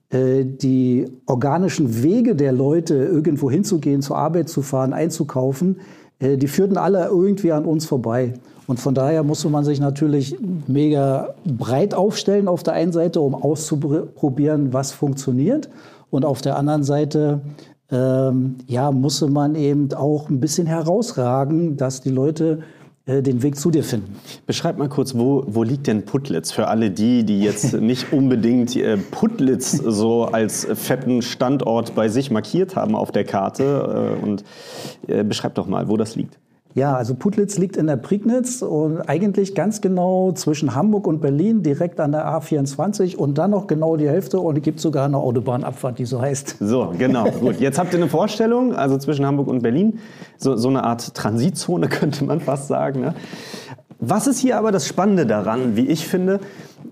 äh, 0.09 0.43
die 0.45 1.07
organischen 1.25 2.03
Wege 2.03 2.35
der 2.35 2.51
Leute, 2.51 2.95
irgendwo 2.95 3.49
hinzugehen, 3.49 4.01
zur 4.01 4.17
Arbeit 4.17 4.49
zu 4.49 4.61
fahren, 4.61 4.93
einzukaufen, 4.93 5.77
die 6.21 6.47
führten 6.47 6.77
alle 6.77 7.07
irgendwie 7.07 7.51
an 7.51 7.65
uns 7.65 7.85
vorbei. 7.85 8.33
Und 8.67 8.79
von 8.79 8.93
daher 8.93 9.23
musste 9.23 9.49
man 9.49 9.65
sich 9.65 9.79
natürlich 9.79 10.37
mega 10.67 11.33
breit 11.45 11.93
aufstellen 11.93 12.47
auf 12.47 12.63
der 12.63 12.73
einen 12.73 12.93
Seite, 12.93 13.19
um 13.19 13.35
auszuprobieren, 13.35 14.71
was 14.71 14.91
funktioniert. 14.91 15.69
Und 16.09 16.25
auf 16.25 16.41
der 16.41 16.57
anderen 16.57 16.83
Seite 16.83 17.41
ähm, 17.91 18.57
ja, 18.67 18.91
musste 18.91 19.27
man 19.27 19.55
eben 19.55 19.93
auch 19.93 20.29
ein 20.29 20.39
bisschen 20.39 20.67
herausragen, 20.67 21.75
dass 21.75 22.01
die 22.01 22.11
Leute 22.11 22.59
äh, 22.59 22.80
den 23.07 23.41
Weg 23.41 23.55
zu 23.57 23.71
dir 23.71 23.83
finden. 23.83 24.15
Beschreib 24.45 24.77
mal 24.77 24.89
kurz, 24.89 25.15
wo, 25.15 25.43
wo 25.47 25.63
liegt 25.63 25.87
denn 25.87 26.05
Putlitz? 26.05 26.51
Für 26.51 26.67
alle 26.67 26.91
die, 26.91 27.23
die 27.23 27.41
jetzt 27.41 27.73
nicht 27.81 28.13
unbedingt 28.13 28.75
äh, 28.75 28.97
Putlitz 28.97 29.71
so 29.71 30.25
als 30.25 30.67
fetten 30.73 31.21
Standort 31.21 31.95
bei 31.95 32.09
sich 32.09 32.29
markiert 32.29 32.75
haben 32.75 32.95
auf 32.95 33.11
der 33.11 33.23
Karte. 33.23 34.17
Äh, 34.19 34.23
und 34.23 34.43
äh, 35.07 35.23
beschreib 35.23 35.55
doch 35.55 35.67
mal, 35.67 35.87
wo 35.89 35.97
das 35.97 36.15
liegt. 36.15 36.37
Ja, 36.73 36.95
also 36.95 37.15
Putlitz 37.15 37.57
liegt 37.57 37.75
in 37.75 37.87
der 37.87 37.97
Prignitz 37.97 38.61
und 38.61 39.01
eigentlich 39.01 39.55
ganz 39.55 39.81
genau 39.81 40.31
zwischen 40.31 40.73
Hamburg 40.73 41.05
und 41.05 41.19
Berlin, 41.19 41.63
direkt 41.63 41.99
an 41.99 42.13
der 42.13 42.25
A24 42.27 43.17
und 43.17 43.37
dann 43.37 43.51
noch 43.51 43.67
genau 43.67 43.97
die 43.97 44.07
Hälfte 44.07 44.39
und 44.39 44.57
es 44.57 44.63
gibt 44.63 44.79
sogar 44.79 45.05
eine 45.05 45.17
Autobahnabfahrt, 45.17 45.99
die 45.99 46.05
so 46.05 46.21
heißt. 46.21 46.57
So, 46.59 46.93
genau. 46.97 47.29
Gut, 47.39 47.59
jetzt 47.59 47.77
habt 47.77 47.93
ihr 47.93 47.99
eine 47.99 48.07
Vorstellung, 48.07 48.73
also 48.73 48.97
zwischen 48.97 49.25
Hamburg 49.25 49.47
und 49.47 49.61
Berlin, 49.61 49.99
so, 50.37 50.55
so 50.55 50.69
eine 50.69 50.83
Art 50.83 51.13
Transitzone 51.13 51.87
könnte 51.89 52.23
man 52.23 52.39
fast 52.39 52.69
sagen. 52.69 53.01
Ne? 53.01 53.15
Was 53.99 54.27
ist 54.27 54.39
hier 54.39 54.57
aber 54.57 54.71
das 54.71 54.87
Spannende 54.87 55.25
daran, 55.25 55.75
wie 55.75 55.87
ich 55.87 56.07
finde, 56.07 56.39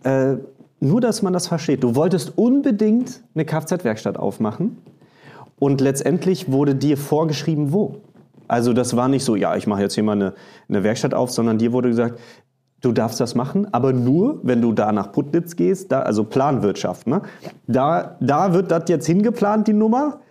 äh, 0.04 0.36
nur 0.82 1.02
dass 1.02 1.22
man 1.22 1.34
das 1.34 1.48
versteht. 1.48 1.84
Du 1.84 1.96
wolltest 1.96 2.38
unbedingt 2.38 3.22
eine 3.36 3.46
Kfz-Werkstatt 3.46 4.18
aufmachen 4.18 4.78
und 5.58 5.82
letztendlich 5.82 6.52
wurde 6.52 6.76
dir 6.76 6.98
vorgeschrieben, 6.98 7.74
wo. 7.74 7.98
Also 8.50 8.74
das 8.74 8.96
war 8.96 9.08
nicht 9.08 9.24
so, 9.24 9.36
ja, 9.36 9.56
ich 9.56 9.68
mache 9.68 9.82
jetzt 9.82 9.94
hier 9.94 10.04
mal 10.04 10.14
eine, 10.14 10.34
eine 10.68 10.84
Werkstatt 10.84 11.14
auf, 11.14 11.32
sondern 11.32 11.60
dir 11.60 11.72
wurde 11.72 11.90
gesagt, 11.90 12.20
du 12.82 12.92
darfst 12.92 13.20
das 13.20 13.36
machen, 13.36 13.72
aber 13.72 13.94
nur, 13.94 14.40
wenn 14.42 14.60
du 14.62 14.74
da 14.74 14.92
nach 14.92 15.12
Putlitz 15.12 15.56
gehst, 15.56 15.92
da, 15.92 16.02
also 16.02 16.24
Planwirtschaft. 16.24 17.06
Ne? 17.06 17.22
Da, 17.68 18.18
da 18.20 18.54
wird 18.54 18.72
das 18.72 18.86
jetzt 18.88 19.06
hingeplant, 19.06 19.68
die 19.68 19.74
Nummer, 19.74 20.22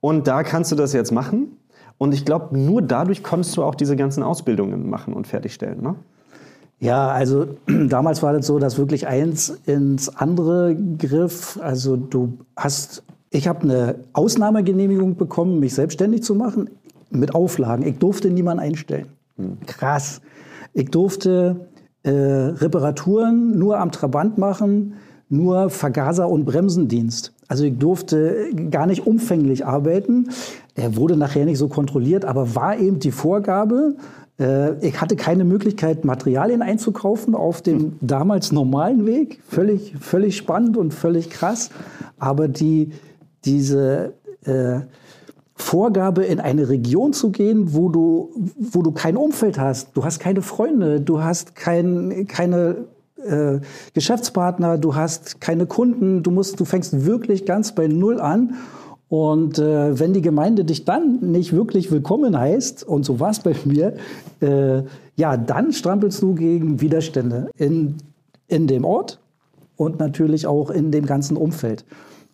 und 0.00 0.28
da 0.28 0.44
kannst 0.44 0.70
du 0.70 0.76
das 0.76 0.92
jetzt 0.92 1.10
machen. 1.10 1.56
Und 1.98 2.14
ich 2.14 2.24
glaube, 2.24 2.56
nur 2.56 2.82
dadurch 2.82 3.24
konntest 3.24 3.56
du 3.56 3.64
auch 3.64 3.74
diese 3.74 3.96
ganzen 3.96 4.22
Ausbildungen 4.22 4.88
machen 4.88 5.12
und 5.14 5.26
fertigstellen. 5.26 5.82
Ne? 5.82 5.96
Ja, 6.78 7.08
also 7.08 7.46
damals 7.66 8.22
war 8.22 8.32
das 8.32 8.46
so, 8.46 8.60
dass 8.60 8.78
wirklich 8.78 9.08
eins 9.08 9.48
ins 9.66 10.14
andere 10.14 10.76
griff. 10.98 11.58
Also 11.60 11.96
du 11.96 12.38
hast, 12.54 13.02
ich 13.30 13.48
habe 13.48 13.62
eine 13.62 13.96
Ausnahmegenehmigung 14.12 15.16
bekommen, 15.16 15.58
mich 15.58 15.74
selbstständig 15.74 16.22
zu 16.22 16.36
machen 16.36 16.70
mit 17.10 17.34
Auflagen. 17.34 17.86
Ich 17.86 17.98
durfte 17.98 18.30
niemanden 18.30 18.62
einstellen. 18.62 19.06
Krass. 19.66 20.20
Ich 20.72 20.90
durfte 20.90 21.68
äh, 22.02 22.10
Reparaturen 22.10 23.58
nur 23.58 23.78
am 23.78 23.92
Trabant 23.92 24.38
machen, 24.38 24.94
nur 25.28 25.70
Vergaser- 25.70 26.28
und 26.28 26.44
Bremsendienst. 26.44 27.32
Also 27.48 27.64
ich 27.64 27.76
durfte 27.78 28.48
gar 28.70 28.86
nicht 28.86 29.06
umfänglich 29.06 29.66
arbeiten. 29.66 30.30
Er 30.74 30.96
wurde 30.96 31.16
nachher 31.16 31.44
nicht 31.44 31.58
so 31.58 31.68
kontrolliert, 31.68 32.24
aber 32.24 32.54
war 32.54 32.78
eben 32.78 32.98
die 32.98 33.10
Vorgabe. 33.10 33.96
Äh, 34.38 34.86
ich 34.86 35.00
hatte 35.00 35.16
keine 35.16 35.44
Möglichkeit, 35.44 36.04
Materialien 36.04 36.62
einzukaufen 36.62 37.34
auf 37.34 37.62
dem 37.62 37.96
damals 38.00 38.52
normalen 38.52 39.06
Weg. 39.06 39.40
Völlig, 39.48 39.94
völlig 40.00 40.36
spannend 40.36 40.76
und 40.76 40.92
völlig 40.92 41.30
krass. 41.30 41.70
Aber 42.18 42.48
die, 42.48 42.92
diese 43.44 44.14
äh, 44.44 44.80
Vorgabe, 45.56 46.24
in 46.24 46.38
eine 46.38 46.68
Region 46.68 47.12
zu 47.12 47.30
gehen, 47.30 47.74
wo 47.74 47.88
du, 47.88 48.30
wo 48.56 48.82
du 48.82 48.92
kein 48.92 49.16
Umfeld 49.16 49.58
hast. 49.58 49.96
Du 49.96 50.04
hast 50.04 50.20
keine 50.20 50.42
Freunde, 50.42 51.00
du 51.00 51.22
hast 51.22 51.56
kein, 51.56 52.26
keine 52.28 52.84
äh, 53.24 53.60
Geschäftspartner, 53.94 54.76
du 54.76 54.94
hast 54.94 55.40
keine 55.40 55.66
Kunden, 55.66 56.22
du, 56.22 56.30
musst, 56.30 56.60
du 56.60 56.64
fängst 56.66 57.06
wirklich 57.06 57.46
ganz 57.46 57.74
bei 57.74 57.88
Null 57.88 58.20
an. 58.20 58.54
Und 59.08 59.58
äh, 59.58 59.98
wenn 59.98 60.12
die 60.12 60.20
Gemeinde 60.20 60.64
dich 60.64 60.84
dann 60.84 61.20
nicht 61.20 61.52
wirklich 61.52 61.90
willkommen 61.90 62.38
heißt, 62.38 62.84
und 62.84 63.04
so 63.04 63.18
war 63.18 63.30
es 63.30 63.40
bei 63.40 63.54
mir, 63.64 63.94
äh, 64.40 64.82
ja, 65.16 65.36
dann 65.36 65.72
strampelst 65.72 66.20
du 66.22 66.34
gegen 66.34 66.80
Widerstände 66.80 67.50
in, 67.56 67.96
in 68.48 68.66
dem 68.66 68.84
Ort 68.84 69.20
und 69.76 69.98
natürlich 70.00 70.46
auch 70.46 70.70
in 70.70 70.90
dem 70.90 71.06
ganzen 71.06 71.36
Umfeld. 71.36 71.84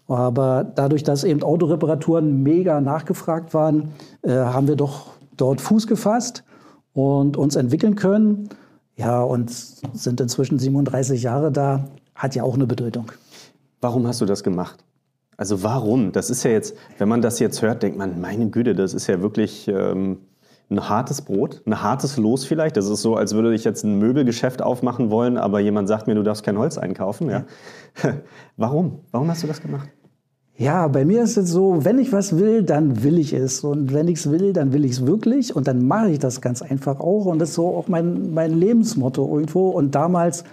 Aber 0.09 0.65
dadurch, 0.65 1.03
dass 1.03 1.25
eben 1.25 1.43
Autoreparaturen 1.43 2.43
mega 2.43 2.81
nachgefragt 2.81 3.55
waren, 3.55 3.93
äh, 4.23 4.33
haben 4.33 4.69
wir 4.69 4.77
doch 4.77 5.13
dort 5.37 5.61
Fuß 5.61 5.87
gefasst 5.87 6.45
und 6.93 7.37
uns 7.37 7.57
entwickeln 7.57 7.95
können. 7.95 8.49
Ja, 8.97 9.23
und 9.23 9.51
sind 9.51 10.21
inzwischen 10.21 10.59
37 10.59 11.23
Jahre 11.23 11.51
da, 11.51 11.89
hat 12.15 12.35
ja 12.35 12.43
auch 12.43 12.55
eine 12.55 12.67
Bedeutung. 12.67 13.11
Warum 13.81 14.07
hast 14.07 14.21
du 14.21 14.27
das 14.27 14.43
gemacht? 14.43 14.85
Also 15.37 15.63
warum? 15.63 16.13
Das 16.13 16.31
ist 16.31 16.45
ja 16.45 16.51
jetzt, 16.51 16.77
wenn 16.99 17.09
man 17.09 17.23
das 17.23 17.39
jetzt 17.39 17.63
hört, 17.63 17.83
denkt 17.83 17.97
man, 17.97 18.21
meine 18.21 18.51
Güte, 18.51 18.75
das 18.75 18.95
ist 18.95 19.07
ja 19.07 19.23
wirklich 19.23 19.67
ähm, 19.67 20.19
ein 20.71 20.89
hartes 20.89 21.23
Brot, 21.23 21.63
ein 21.67 21.83
hartes 21.83 22.17
Los 22.17 22.45
vielleicht. 22.45 22.77
Das 22.77 22.89
ist 22.89 23.03
so, 23.03 23.17
als 23.17 23.35
würde 23.35 23.55
ich 23.55 23.65
jetzt 23.65 23.85
ein 23.85 23.99
Möbelgeschäft 23.99 24.63
aufmachen 24.63 25.11
wollen, 25.11 25.37
aber 25.37 25.61
jemand 25.61 25.89
sagt 25.89 26.07
mir, 26.07 26.15
du 26.15 26.23
darfst 26.23 26.45
kein 26.45 26.59
Holz 26.59 26.79
einkaufen. 26.79 27.31
Ja. 27.31 27.45
warum? 28.57 29.01
Warum 29.11 29.29
hast 29.29 29.43
du 29.43 29.47
das 29.47 29.61
gemacht? 29.61 29.89
Ja, 30.57 30.87
bei 30.87 31.05
mir 31.05 31.23
ist 31.23 31.37
es 31.37 31.51
so, 31.51 31.85
wenn 31.85 31.99
ich 31.99 32.13
was 32.13 32.39
will, 32.39 32.63
dann 32.63 33.03
will 33.03 33.19
ich 33.19 33.33
es. 33.33 33.65
Und 33.65 33.93
wenn 33.93 34.07
ich 34.07 34.19
es 34.19 34.31
will, 34.31 34.53
dann 34.53 34.73
will 34.73 34.85
ich 34.85 34.93
es 34.93 35.07
wirklich. 35.07 35.57
Und 35.57 35.67
dann 35.67 35.87
mache 35.87 36.11
ich 36.11 36.19
das 36.19 36.41
ganz 36.41 36.63
einfach 36.63 37.01
auch. 37.01 37.27
Und 37.27 37.39
das 37.39 37.51
ist 37.51 37.55
so 37.57 37.69
auch 37.69 37.89
mein, 37.89 38.33
mein 38.33 38.53
Lebensmotto 38.53 39.27
irgendwo. 39.27 39.71
Und 39.71 39.95
damals 39.95 40.45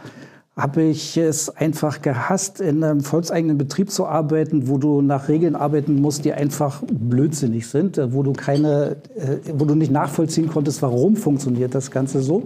habe 0.59 0.83
ich 0.83 1.15
es 1.15 1.49
einfach 1.49 2.01
gehasst, 2.01 2.59
in 2.59 2.83
einem 2.83 3.01
volkseigenen 3.01 3.57
Betrieb 3.57 3.91
zu 3.91 4.05
arbeiten, 4.05 4.67
wo 4.67 4.77
du 4.77 5.01
nach 5.01 5.29
Regeln 5.29 5.55
arbeiten 5.55 6.01
musst, 6.01 6.25
die 6.25 6.33
einfach 6.33 6.83
blödsinnig 6.91 7.67
sind, 7.67 7.99
wo 8.11 8.23
du 8.23 8.33
keine, 8.33 8.97
äh, 9.15 9.37
wo 9.53 9.65
du 9.65 9.75
nicht 9.75 9.91
nachvollziehen 9.91 10.49
konntest, 10.49 10.81
warum 10.81 11.15
funktioniert 11.15 11.73
das 11.73 11.91
Ganze 11.91 12.21
so. 12.21 12.43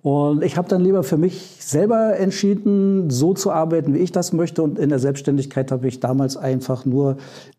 Und 0.00 0.42
ich 0.42 0.56
habe 0.58 0.68
dann 0.68 0.82
lieber 0.82 1.02
für 1.02 1.16
mich 1.16 1.56
selber 1.60 2.16
entschieden, 2.18 3.08
so 3.10 3.32
zu 3.32 3.50
arbeiten, 3.50 3.94
wie 3.94 3.98
ich 3.98 4.12
das 4.12 4.32
möchte. 4.34 4.62
Und 4.62 4.78
in 4.78 4.90
der 4.90 4.98
Selbstständigkeit 4.98 5.72
habe 5.72 5.88
ich 5.88 6.00
damals 6.00 6.36
einfach 6.36 6.84
nur 6.84 7.16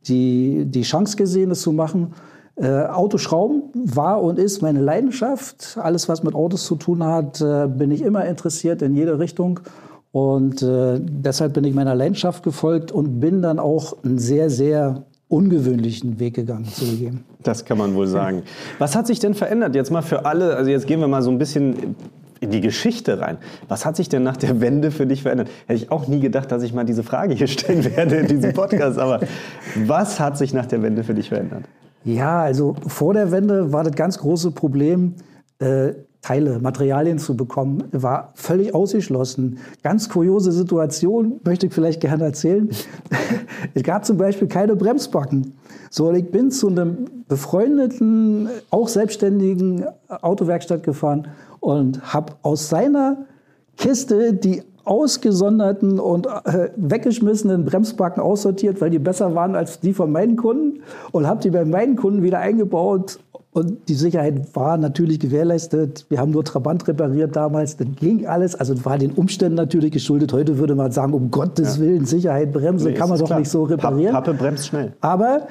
die, 0.07 0.65
die 0.65 0.83
Chance 0.83 1.17
gesehen, 1.17 1.49
es 1.51 1.61
zu 1.61 1.71
machen. 1.71 2.13
Äh, 2.57 2.85
Autoschrauben 2.85 3.63
war 3.73 4.21
und 4.21 4.39
ist 4.39 4.61
meine 4.61 4.79
Leidenschaft. 4.79 5.77
Alles, 5.81 6.07
was 6.07 6.23
mit 6.23 6.35
Autos 6.35 6.63
zu 6.63 6.75
tun 6.75 7.03
hat, 7.03 7.41
äh, 7.41 7.67
bin 7.67 7.91
ich 7.91 8.01
immer 8.01 8.25
interessiert 8.25 8.81
in 8.81 8.95
jede 8.95 9.19
Richtung. 9.19 9.59
Und 10.13 10.61
äh, 10.61 11.01
deshalb 11.01 11.53
bin 11.53 11.65
ich 11.65 11.73
meiner 11.73 11.93
Leidenschaft 11.93 12.43
gefolgt 12.43 12.93
und 12.93 13.19
bin 13.19 13.41
dann 13.41 13.59
auch 13.59 13.97
einen 14.05 14.17
sehr, 14.17 14.49
sehr 14.49 15.03
ungewöhnlichen 15.27 16.17
Weg 16.21 16.35
gegangen, 16.35 16.63
zugegeben. 16.65 17.25
Das 17.43 17.65
kann 17.65 17.77
man 17.77 17.93
wohl 17.93 18.07
sagen. 18.07 18.43
Was 18.79 18.95
hat 18.95 19.07
sich 19.07 19.19
denn 19.19 19.33
verändert? 19.33 19.75
Jetzt 19.75 19.91
mal 19.91 20.01
für 20.01 20.25
alle, 20.25 20.55
also 20.55 20.71
jetzt 20.71 20.87
gehen 20.87 21.01
wir 21.01 21.09
mal 21.09 21.21
so 21.21 21.31
ein 21.31 21.37
bisschen 21.37 21.95
in 22.39 22.51
die 22.51 22.61
Geschichte 22.61 23.19
rein. 23.19 23.37
Was 23.67 23.85
hat 23.85 23.97
sich 23.97 24.07
denn 24.07 24.23
nach 24.23 24.37
der 24.37 24.61
Wende 24.61 24.91
für 24.91 25.05
dich 25.05 25.23
verändert? 25.23 25.49
Hätte 25.67 25.83
ich 25.83 25.91
auch 25.91 26.07
nie 26.07 26.21
gedacht, 26.21 26.49
dass 26.51 26.63
ich 26.63 26.73
mal 26.73 26.85
diese 26.85 27.03
Frage 27.03 27.33
hier 27.33 27.47
stellen 27.47 27.83
werde 27.83 28.15
in 28.15 28.27
diesem 28.27 28.53
Podcast. 28.53 28.97
Aber 28.97 29.19
was 29.75 30.21
hat 30.21 30.37
sich 30.37 30.53
nach 30.53 30.65
der 30.65 30.81
Wende 30.81 31.03
für 31.03 31.13
dich 31.13 31.27
verändert? 31.27 31.65
Ja, 32.05 32.41
also 32.41 32.75
vor 32.87 33.13
der 33.13 33.31
Wende 33.31 33.73
war 33.73 33.83
das 33.83 33.95
ganz 33.95 34.19
große 34.19 34.51
Problem, 34.51 35.15
äh, 35.59 35.93
Teile, 36.21 36.59
Materialien 36.59 37.19
zu 37.19 37.37
bekommen, 37.37 37.83
war 37.91 38.31
völlig 38.33 38.73
ausgeschlossen. 38.73 39.59
Ganz 39.83 40.09
kuriose 40.09 40.51
Situation, 40.51 41.39
möchte 41.43 41.67
ich 41.67 41.73
vielleicht 41.73 42.01
gerne 42.01 42.23
erzählen. 42.23 42.69
es 43.75 43.83
gab 43.83 44.05
zum 44.05 44.17
Beispiel 44.17 44.47
keine 44.47 44.75
Bremsbacken. 44.75 45.53
So, 45.91 46.11
ich 46.13 46.31
bin 46.31 46.49
zu 46.49 46.69
einem 46.69 47.05
befreundeten, 47.27 48.49
auch 48.71 48.87
selbstständigen 48.87 49.85
Autowerkstatt 50.07 50.81
gefahren 50.81 51.27
und 51.59 52.13
habe 52.13 52.33
aus 52.41 52.69
seiner 52.69 53.25
Kiste 53.77 54.33
die 54.33 54.63
ausgesonderten 54.85 55.99
und 55.99 56.27
äh, 56.27 56.69
weggeschmissenen 56.75 57.65
Bremsbacken 57.65 58.21
aussortiert, 58.21 58.81
weil 58.81 58.89
die 58.89 58.99
besser 58.99 59.35
waren 59.35 59.55
als 59.55 59.79
die 59.79 59.93
von 59.93 60.11
meinen 60.11 60.35
Kunden 60.37 60.81
und 61.11 61.27
habe 61.27 61.41
die 61.41 61.49
bei 61.49 61.65
meinen 61.65 61.95
Kunden 61.95 62.23
wieder 62.23 62.39
eingebaut. 62.39 63.19
Und 63.51 63.87
die 63.87 63.93
Sicherheit 63.93 64.53
war 64.53 64.75
natürlich 64.77 65.17
gewährleistet. 65.19 66.05
Wir 66.09 66.19
haben 66.19 66.31
nur 66.31 66.43
Trabant 66.43 66.85
repariert 66.89 67.37
damals. 67.37 67.77
Das 67.77 67.87
ging 67.95 68.27
alles. 68.27 68.53
Also 68.53 68.83
war 68.83 68.97
den 68.97 69.11
Umständen 69.11 69.55
natürlich 69.55 69.91
geschuldet. 69.91 70.33
Heute 70.33 70.57
würde 70.57 70.75
man 70.75 70.91
sagen, 70.91 71.13
um 71.13 71.31
Gottes 71.31 71.77
ja. 71.77 71.83
Willen, 71.83 72.05
Sicherheit, 72.05 72.51
Bremse, 72.51 72.89
nee, 72.89 72.95
kann 72.95 73.07
man 73.07 73.17
doch 73.17 73.27
klar. 73.27 73.39
nicht 73.39 73.49
so 73.49 73.63
reparieren. 73.63 74.13
Pappe 74.13 74.33
bremst 74.33 74.67
schnell. 74.67 74.91
Aber 74.99 75.47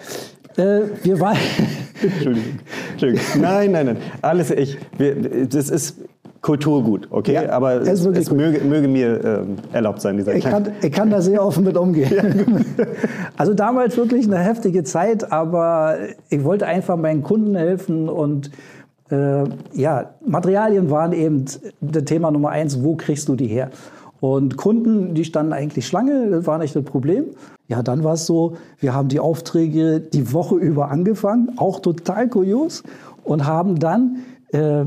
äh, 0.56 0.80
wir 1.02 1.18
waren. 1.18 1.38
Entschuldigung. 2.02 2.58
Entschuldigung. 2.92 3.24
Nein, 3.40 3.72
nein, 3.72 3.86
nein. 3.86 3.96
Alles 4.20 4.50
ich. 4.50 4.76
Wir, 4.98 5.46
das 5.46 5.70
ist 5.70 5.96
Kulturgut, 6.44 7.08
okay? 7.10 7.32
Ja, 7.32 7.52
Aber 7.52 7.80
es, 7.80 8.04
es 8.04 8.30
möge, 8.30 8.62
möge, 8.66 8.86
mir 8.86 9.24
äh, 9.24 9.44
erlaubt 9.72 10.02
sein, 10.02 10.18
dieser 10.18 10.34
ich 10.34 10.44
kann, 10.44 10.72
ich 10.82 10.92
kann 10.92 11.08
da 11.08 11.22
sehr 11.22 11.42
offen 11.42 11.64
mit 11.64 11.74
umgehen. 11.74 12.12
Ja, 12.14 12.84
also 13.38 13.54
damals 13.54 13.96
wirklich 13.96 14.26
eine 14.26 14.38
heftige 14.40 14.84
Zeit, 14.84 15.32
aber 15.32 15.96
ich 16.28 16.44
wollte 16.44 16.66
einfach 16.66 16.98
meinen 16.98 17.22
Kunden 17.22 17.56
helfen 17.56 18.10
und 18.10 18.50
äh, 19.10 19.44
ja, 19.72 20.10
Materialien 20.26 20.90
waren 20.90 21.14
eben 21.14 21.46
das 21.80 22.04
Thema 22.04 22.30
Nummer 22.30 22.50
eins. 22.50 22.82
Wo 22.82 22.94
kriegst 22.94 23.26
du 23.30 23.36
die 23.36 23.46
her? 23.46 23.70
Und 24.20 24.58
Kunden, 24.58 25.14
die 25.14 25.24
standen 25.24 25.54
eigentlich 25.54 25.86
Schlange, 25.86 26.28
das 26.28 26.46
war 26.46 26.58
nicht 26.58 26.76
das 26.76 26.84
Problem. 26.84 27.24
Ja, 27.68 27.82
dann 27.82 28.04
war 28.04 28.14
es 28.14 28.26
so, 28.26 28.58
wir 28.80 28.92
haben 28.92 29.08
die 29.08 29.18
Aufträge 29.18 29.98
die 29.98 30.34
Woche 30.34 30.56
über 30.56 30.90
angefangen, 30.90 31.52
auch 31.56 31.80
total 31.80 32.28
kurios, 32.28 32.82
und 33.24 33.46
haben 33.46 33.78
dann 33.78 34.18
äh, 34.52 34.84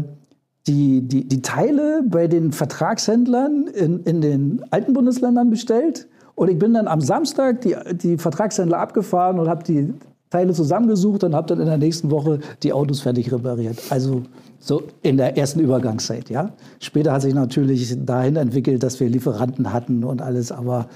die, 0.68 1.02
die, 1.02 1.28
die 1.28 1.42
Teile 1.42 2.04
bei 2.06 2.28
den 2.28 2.52
Vertragshändlern 2.52 3.68
in, 3.68 4.04
in 4.04 4.22
den 4.22 4.64
alten 4.72 4.94
Bundesländern 4.94 5.50
bestellt. 5.50 6.08
Und 6.36 6.50
ich 6.50 6.60
bin 6.60 6.74
dann 6.74 6.88
am 6.88 7.02
Samstag 7.02 7.62
die, 7.62 7.76
die 7.94 8.18
Vertragshändler 8.18 8.78
abgefahren 8.78 9.40
und 9.40 9.48
habe 9.48 9.64
die 9.64 9.94
Teile 10.30 10.54
zusammengesucht 10.54 11.24
und 11.24 11.34
habe 11.36 11.48
dann 11.48 11.60
in 11.60 11.68
der 11.68 11.78
nächsten 11.78 12.12
Woche 12.12 12.40
die 12.64 12.74
Autos 12.74 13.02
fertig 13.02 13.32
repariert. 13.32 13.80
Also 13.90 14.24
so 14.60 14.84
in 15.02 15.18
der 15.18 15.38
ersten 15.38 15.60
Übergangszeit, 15.60 16.30
ja. 16.30 16.52
Später 16.80 17.14
hat 17.14 17.22
sich 17.22 17.34
natürlich 17.34 17.96
dahin 18.06 18.36
entwickelt, 18.36 18.84
dass 18.84 19.00
wir 19.00 19.08
Lieferanten 19.08 19.72
hatten 19.72 20.04
und 20.04 20.22
alles, 20.22 20.52
aber 20.52 20.90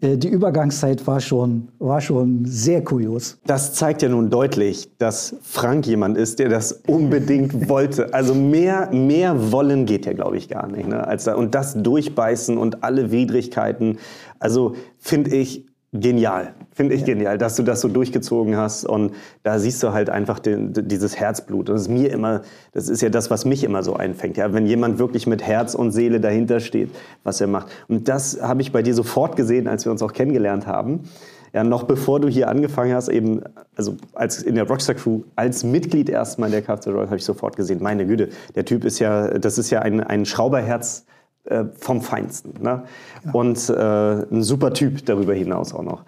äh, 0.00 0.16
die 0.16 0.28
Übergangszeit 0.28 1.06
war 1.06 1.20
schon, 1.20 1.68
war 1.78 2.00
schon 2.00 2.44
sehr 2.44 2.84
kurios. 2.84 3.38
Das 3.46 3.74
zeigt 3.74 4.02
ja 4.02 4.08
nun 4.08 4.30
deutlich, 4.30 4.90
dass 4.98 5.34
Frank 5.42 5.86
jemand 5.86 6.18
ist, 6.18 6.38
der 6.38 6.48
das 6.48 6.82
unbedingt 6.86 7.68
wollte. 7.68 8.12
Also 8.14 8.34
mehr, 8.34 8.90
mehr 8.92 9.50
wollen 9.50 9.86
geht 9.86 10.06
ja, 10.06 10.12
glaube 10.12 10.36
ich, 10.36 10.48
gar 10.48 10.68
nicht. 10.68 10.88
Ne? 10.88 11.06
Als 11.06 11.24
da, 11.24 11.34
und 11.34 11.54
das 11.54 11.74
durchbeißen 11.82 12.58
und 12.58 12.84
alle 12.84 13.10
Widrigkeiten. 13.10 13.98
Also 14.38 14.74
finde 14.98 15.34
ich 15.34 15.66
genial. 15.92 16.54
Finde 16.72 16.94
ich 16.94 17.02
ja. 17.02 17.06
genial, 17.06 17.38
dass 17.38 17.56
du 17.56 17.62
das 17.62 17.80
so 17.80 17.88
durchgezogen 17.88 18.56
hast. 18.56 18.84
Und 18.84 19.12
da 19.42 19.58
siehst 19.58 19.82
du 19.82 19.92
halt 19.92 20.10
einfach 20.10 20.38
den, 20.38 20.72
dieses 20.72 21.16
Herzblut. 21.16 21.68
Das 21.68 21.82
ist 21.82 21.88
mir 21.88 22.10
immer, 22.10 22.42
das 22.72 22.88
ist 22.88 23.02
ja 23.02 23.08
das, 23.08 23.30
was 23.30 23.44
mich 23.44 23.64
immer 23.64 23.82
so 23.82 23.94
einfängt. 23.94 24.36
Ja, 24.36 24.52
wenn 24.52 24.66
jemand 24.66 24.98
wirklich 24.98 25.26
mit 25.26 25.42
Herz 25.42 25.74
und 25.74 25.92
Seele 25.92 26.20
dahinter 26.20 26.60
steht, 26.60 26.90
was 27.24 27.40
er 27.40 27.46
macht. 27.46 27.68
Und 27.88 28.08
das 28.08 28.40
habe 28.42 28.62
ich 28.62 28.72
bei 28.72 28.82
dir 28.82 28.94
sofort 28.94 29.36
gesehen, 29.36 29.68
als 29.68 29.84
wir 29.84 29.92
uns 29.92 30.02
auch 30.02 30.12
kennengelernt 30.12 30.66
haben. 30.66 31.04
Ja, 31.52 31.64
noch 31.64 31.84
bevor 31.84 32.20
du 32.20 32.28
hier 32.28 32.48
angefangen 32.48 32.94
hast, 32.94 33.08
eben, 33.08 33.42
also 33.76 33.96
als 34.12 34.42
in 34.42 34.56
der 34.56 34.68
Rockstar 34.68 34.94
Crew, 34.94 35.22
als 35.36 35.64
Mitglied 35.64 36.10
erstmal 36.10 36.50
der 36.50 36.60
Kfz 36.60 36.88
Rock, 36.88 37.06
habe 37.06 37.16
ich 37.16 37.24
sofort 37.24 37.56
gesehen, 37.56 37.82
meine 37.82 38.06
Güte, 38.06 38.28
der 38.54 38.66
Typ 38.66 38.84
ist 38.84 38.98
ja, 38.98 39.38
das 39.38 39.56
ist 39.56 39.70
ja 39.70 39.80
ein, 39.80 40.00
ein 40.02 40.26
Schrauberherz 40.26 41.06
äh, 41.46 41.64
vom 41.78 42.00
Feinsten. 42.00 42.54
Ne? 42.60 42.84
Ja. 43.24 43.32
Und 43.32 43.68
äh, 43.68 43.74
ein 43.74 44.42
super 44.42 44.72
Typ 44.72 45.04
darüber 45.06 45.34
hinaus 45.34 45.74
auch 45.74 45.82
noch. 45.82 46.04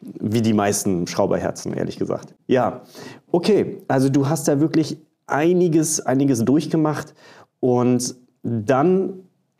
Wie 0.00 0.40
die 0.40 0.54
meisten 0.54 1.06
Schrauberherzen, 1.06 1.74
ehrlich 1.74 1.98
gesagt. 1.98 2.34
Ja, 2.46 2.82
okay. 3.30 3.82
Also 3.88 4.08
du 4.08 4.28
hast 4.28 4.48
da 4.48 4.60
wirklich 4.60 4.98
einiges, 5.26 6.00
einiges 6.00 6.44
durchgemacht. 6.44 7.14
Und 7.60 8.14
dann 8.42 9.12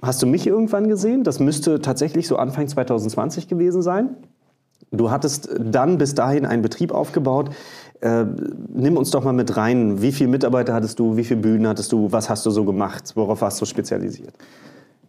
hast 0.02 0.22
du 0.22 0.26
mich 0.26 0.46
irgendwann 0.46 0.88
gesehen. 0.88 1.24
Das 1.24 1.40
müsste 1.40 1.80
tatsächlich 1.80 2.26
so 2.26 2.36
Anfang 2.36 2.68
2020 2.68 3.48
gewesen 3.48 3.82
sein. 3.82 4.16
Du 4.92 5.10
hattest 5.10 5.50
dann 5.58 5.98
bis 5.98 6.14
dahin 6.14 6.46
einen 6.46 6.62
Betrieb 6.62 6.92
aufgebaut. 6.92 7.50
Äh, 8.00 8.24
nimm 8.74 8.96
uns 8.96 9.10
doch 9.10 9.22
mal 9.22 9.32
mit 9.32 9.56
rein. 9.56 10.02
Wie 10.02 10.10
viele 10.10 10.30
Mitarbeiter 10.30 10.74
hattest 10.74 10.98
du? 10.98 11.16
Wie 11.16 11.24
viele 11.24 11.40
Bühnen 11.40 11.68
hattest 11.68 11.92
du? 11.92 12.10
Was 12.10 12.28
hast 12.28 12.44
du 12.46 12.50
so 12.50 12.64
gemacht? 12.64 13.12
Worauf 13.14 13.42
warst 13.42 13.60
du 13.60 13.66
spezialisiert? 13.66 14.34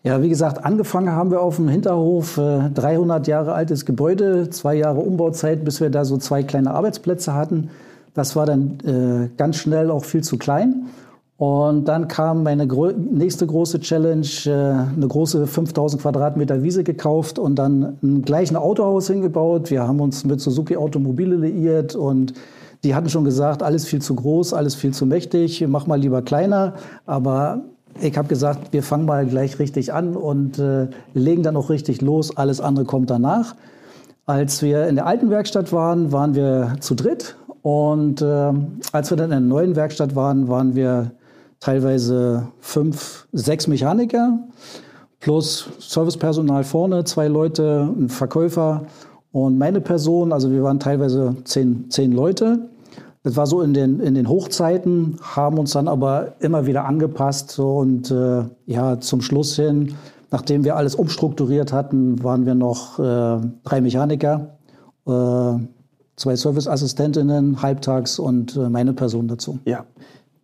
Ja, 0.04 0.22
wie 0.24 0.30
gesagt, 0.30 0.66
angefangen 0.66 1.12
haben 1.12 1.30
wir 1.30 1.42
auf 1.42 1.58
dem 1.58 1.68
Hinterhof, 1.68 2.38
äh, 2.38 2.70
300 2.74 3.28
Jahre 3.28 3.54
altes 3.54 3.86
Gebäude, 3.86 4.50
zwei 4.50 4.74
Jahre 4.74 5.00
Umbauzeit, 5.00 5.64
bis 5.64 5.80
wir 5.80 5.92
da 5.92 6.06
so 6.06 6.18
zwei 6.18 6.42
kleine 6.42 6.72
Arbeitsplätze 6.72 7.36
hatten. 7.36 7.70
Das 8.16 8.36
war 8.36 8.48
dann 8.48 8.80
äh, 8.84 9.30
ganz 9.38 9.58
schnell 9.58 9.92
auch 9.92 10.04
viel 10.04 10.24
zu 10.24 10.38
klein. 10.38 10.88
Und 11.38 11.86
dann 11.86 12.08
kam 12.08 12.44
meine 12.44 12.68
gro 12.68 12.92
nächste 12.92 13.46
große 13.46 13.80
Challenge, 13.80 14.28
äh, 14.46 14.52
eine 14.52 15.08
große 15.08 15.46
5000 15.46 16.02
Quadratmeter 16.02 16.64
Wiese 16.64 16.84
gekauft 16.84 17.38
und 17.38 17.56
dann 17.58 17.98
gleich 18.26 18.50
ein 18.50 18.56
Autohaus 18.56 19.08
hingebaut. 19.08 19.70
Wir 19.70 19.88
haben 19.88 20.00
uns 20.00 20.26
mit 20.26 20.42
Suzuki 20.42 20.78
Automobile 20.78 21.36
liiert 21.36 21.96
und 21.96 22.34
die 22.84 22.96
hatten 22.96 23.10
schon 23.10 23.24
gesagt, 23.24 23.62
alles 23.62 23.86
viel 23.86 24.02
zu 24.02 24.16
groß, 24.16 24.56
alles 24.56 24.74
viel 24.74 24.94
zu 24.94 25.06
mächtig, 25.06 25.64
mach 25.68 25.86
mal 25.86 26.00
lieber 26.00 26.24
kleiner. 26.24 26.74
Aber 27.06 27.62
ich 28.00 28.18
habe 28.18 28.28
gesagt, 28.28 28.74
wir 28.74 28.84
fangen 28.84 29.06
mal 29.06 29.26
gleich 29.26 29.60
richtig 29.60 29.94
an 29.94 30.16
und 30.16 30.60
äh, 30.60 30.88
legen 31.14 31.44
dann 31.44 31.56
auch 31.56 31.70
richtig 31.70 32.02
los. 32.02 32.38
Alles 32.38 32.62
andere 32.62 32.86
kommt 32.86 33.10
danach. 33.10 33.56
Als 34.26 34.62
wir 34.62 34.88
in 34.88 34.96
der 34.96 35.08
alten 35.08 35.30
Werkstatt 35.30 35.74
waren, 35.74 36.12
waren 36.12 36.36
wir 36.36 36.76
zu 36.80 36.96
dritt. 36.96 37.36
Und 37.64 38.22
äh, 38.22 38.54
als 38.92 39.10
wir 39.10 39.18
dann 39.18 39.26
in 39.26 39.32
der 39.32 39.40
neuen 39.40 39.76
Werkstatt 39.76 40.16
waren, 40.16 40.48
waren 40.48 40.76
wir 40.76 41.12
teilweise 41.60 42.48
fünf, 42.60 43.28
sechs 43.32 43.68
Mechaniker 43.68 44.40
plus 45.20 45.70
Servicepersonal 45.80 46.64
vorne, 46.64 47.04
zwei 47.04 47.28
Leute, 47.28 47.88
ein 47.96 48.10
Verkäufer 48.10 48.86
und 49.32 49.58
meine 49.58 49.80
Person. 49.80 50.34
Also 50.34 50.52
wir 50.52 50.64
waren 50.64 50.80
teilweise 50.80 51.36
zehn, 51.44 51.90
zehn 51.90 52.12
Leute. 52.12 52.68
Das 53.24 53.36
war 53.36 53.46
so 53.46 53.62
in 53.62 53.74
den, 53.74 54.00
in 54.00 54.16
den 54.16 54.28
Hochzeiten, 54.28 55.20
haben 55.22 55.60
uns 55.60 55.72
dann 55.72 55.88
aber 55.88 56.34
immer 56.40 56.66
wieder 56.66 56.86
angepasst. 56.86 57.60
Und 57.60 58.10
äh, 58.10 58.44
ja, 58.66 59.00
zum 59.00 59.22
Schluss 59.22 59.56
hin, 59.56 59.96
nachdem 60.32 60.64
wir 60.64 60.76
alles 60.76 60.96
umstrukturiert 60.96 61.72
hatten, 61.72 62.24
waren 62.24 62.46
wir 62.46 62.56
noch 62.56 62.98
äh, 62.98 63.42
drei 63.64 63.82
Mechaniker, 63.82 64.58
äh, 65.06 65.54
zwei 66.16 66.36
Serviceassistentinnen 66.36 67.62
halbtags 67.62 68.18
und 68.18 68.56
äh, 68.56 68.70
meine 68.70 68.94
Person 68.94 69.28
dazu. 69.28 69.60
Ja. 69.66 69.86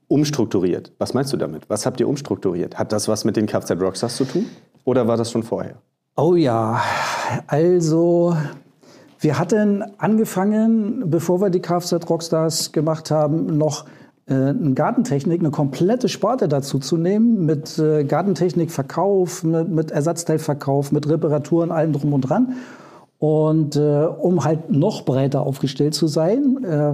Umstrukturiert. 0.09 0.93
Was 0.99 1.13
meinst 1.13 1.33
du 1.33 1.37
damit? 1.37 1.69
Was 1.69 1.85
habt 1.85 1.99
ihr 1.99 2.07
umstrukturiert? 2.07 2.77
Hat 2.79 2.91
das 2.93 3.07
was 3.07 3.25
mit 3.25 3.35
den 3.35 3.45
Kfz 3.45 3.71
Rockstars 3.71 4.15
zu 4.15 4.23
tun? 4.23 4.45
Oder 4.85 5.05
war 5.07 5.17
das 5.17 5.31
schon 5.31 5.43
vorher? 5.43 5.75
Oh 6.15 6.35
ja, 6.35 6.81
also 7.47 8.35
wir 9.19 9.39
hatten 9.39 9.83
angefangen, 9.97 11.09
bevor 11.09 11.41
wir 11.41 11.49
die 11.49 11.61
Kfz 11.61 12.09
Rockstars 12.09 12.71
gemacht 12.71 13.09
haben, 13.09 13.57
noch 13.57 13.85
äh, 14.27 14.33
eine 14.33 14.73
Gartentechnik, 14.73 15.39
eine 15.39 15.51
komplette 15.51 16.09
Sparte 16.09 16.47
dazu 16.47 16.79
zu 16.79 16.97
nehmen, 16.97 17.45
mit 17.45 17.79
äh, 17.79 18.03
Gartentechnikverkauf, 18.03 19.43
mit, 19.43 19.69
mit 19.69 19.91
Ersatzteilverkauf, 19.91 20.91
mit 20.91 21.09
Reparaturen, 21.09 21.71
allem 21.71 21.93
drum 21.93 22.13
und 22.13 22.21
dran. 22.21 22.53
Und 23.19 23.75
äh, 23.75 24.05
um 24.05 24.43
halt 24.43 24.69
noch 24.69 25.03
breiter 25.03 25.41
aufgestellt 25.41 25.95
zu 25.95 26.05
sein, 26.05 26.63
äh, 26.63 26.93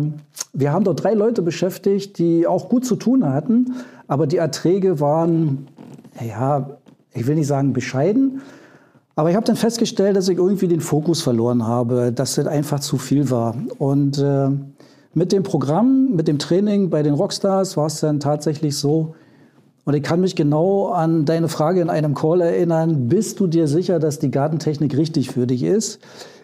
wir 0.53 0.71
haben 0.71 0.85
dort 0.85 1.03
drei 1.03 1.13
Leute 1.13 1.41
beschäftigt, 1.41 2.17
die 2.17 2.47
auch 2.47 2.69
gut 2.69 2.85
zu 2.85 2.95
tun 2.95 3.27
hatten, 3.27 3.73
aber 4.07 4.27
die 4.27 4.37
Erträge 4.37 5.01
waren, 5.01 5.67
ja, 6.25 6.69
ich 7.13 7.27
will 7.27 7.35
nicht 7.35 7.47
sagen 7.47 7.73
bescheiden, 7.73 8.41
aber 9.15 9.29
ich 9.29 9.35
habe 9.35 9.45
dann 9.45 9.55
festgestellt, 9.55 10.15
dass 10.17 10.27
ich 10.27 10.37
irgendwie 10.37 10.67
den 10.67 10.81
Fokus 10.81 11.21
verloren 11.21 11.67
habe, 11.67 12.11
dass 12.11 12.35
das 12.35 12.47
einfach 12.47 12.79
zu 12.79 12.97
viel 12.97 13.29
war. 13.29 13.55
Und 13.77 14.17
äh, 14.17 14.49
mit 15.13 15.31
dem 15.31 15.43
Programm, 15.43 16.15
mit 16.15 16.27
dem 16.27 16.39
Training 16.39 16.89
bei 16.89 17.03
den 17.03 17.13
Rockstars 17.13 17.77
war 17.77 17.87
es 17.87 17.99
dann 17.99 18.19
tatsächlich 18.19 18.75
so, 18.77 19.13
und 19.85 19.93
ich 19.95 20.03
kann 20.03 20.21
mich 20.21 20.35
genau 20.35 20.87
an 20.89 21.25
deine 21.25 21.49
Frage 21.49 21.81
in 21.81 21.89
einem 21.89 22.13
Call 22.15 22.39
erinnern, 22.39 23.09
bist 23.09 23.39
du 23.39 23.47
dir 23.47 23.67
sicher, 23.67 23.99
dass 23.99 24.17
die 24.17 24.31
Gartentechnik 24.31 24.95
richtig 24.95 25.29
für 25.29 25.45
dich 25.45 25.61
ist? 25.61 25.99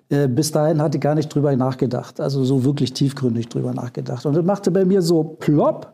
Äh, 0.09 0.27
bis 0.27 0.51
dahin 0.51 0.81
hatte 0.81 0.97
ich 0.97 1.01
gar 1.01 1.15
nicht 1.15 1.33
drüber 1.33 1.55
nachgedacht, 1.55 2.19
also 2.19 2.43
so 2.43 2.65
wirklich 2.65 2.93
tiefgründig 2.93 3.47
drüber 3.47 3.73
nachgedacht. 3.73 4.25
Und 4.25 4.35
das 4.35 4.43
machte 4.43 4.71
bei 4.71 4.85
mir 4.85 5.01
so 5.01 5.23
plopp 5.23 5.93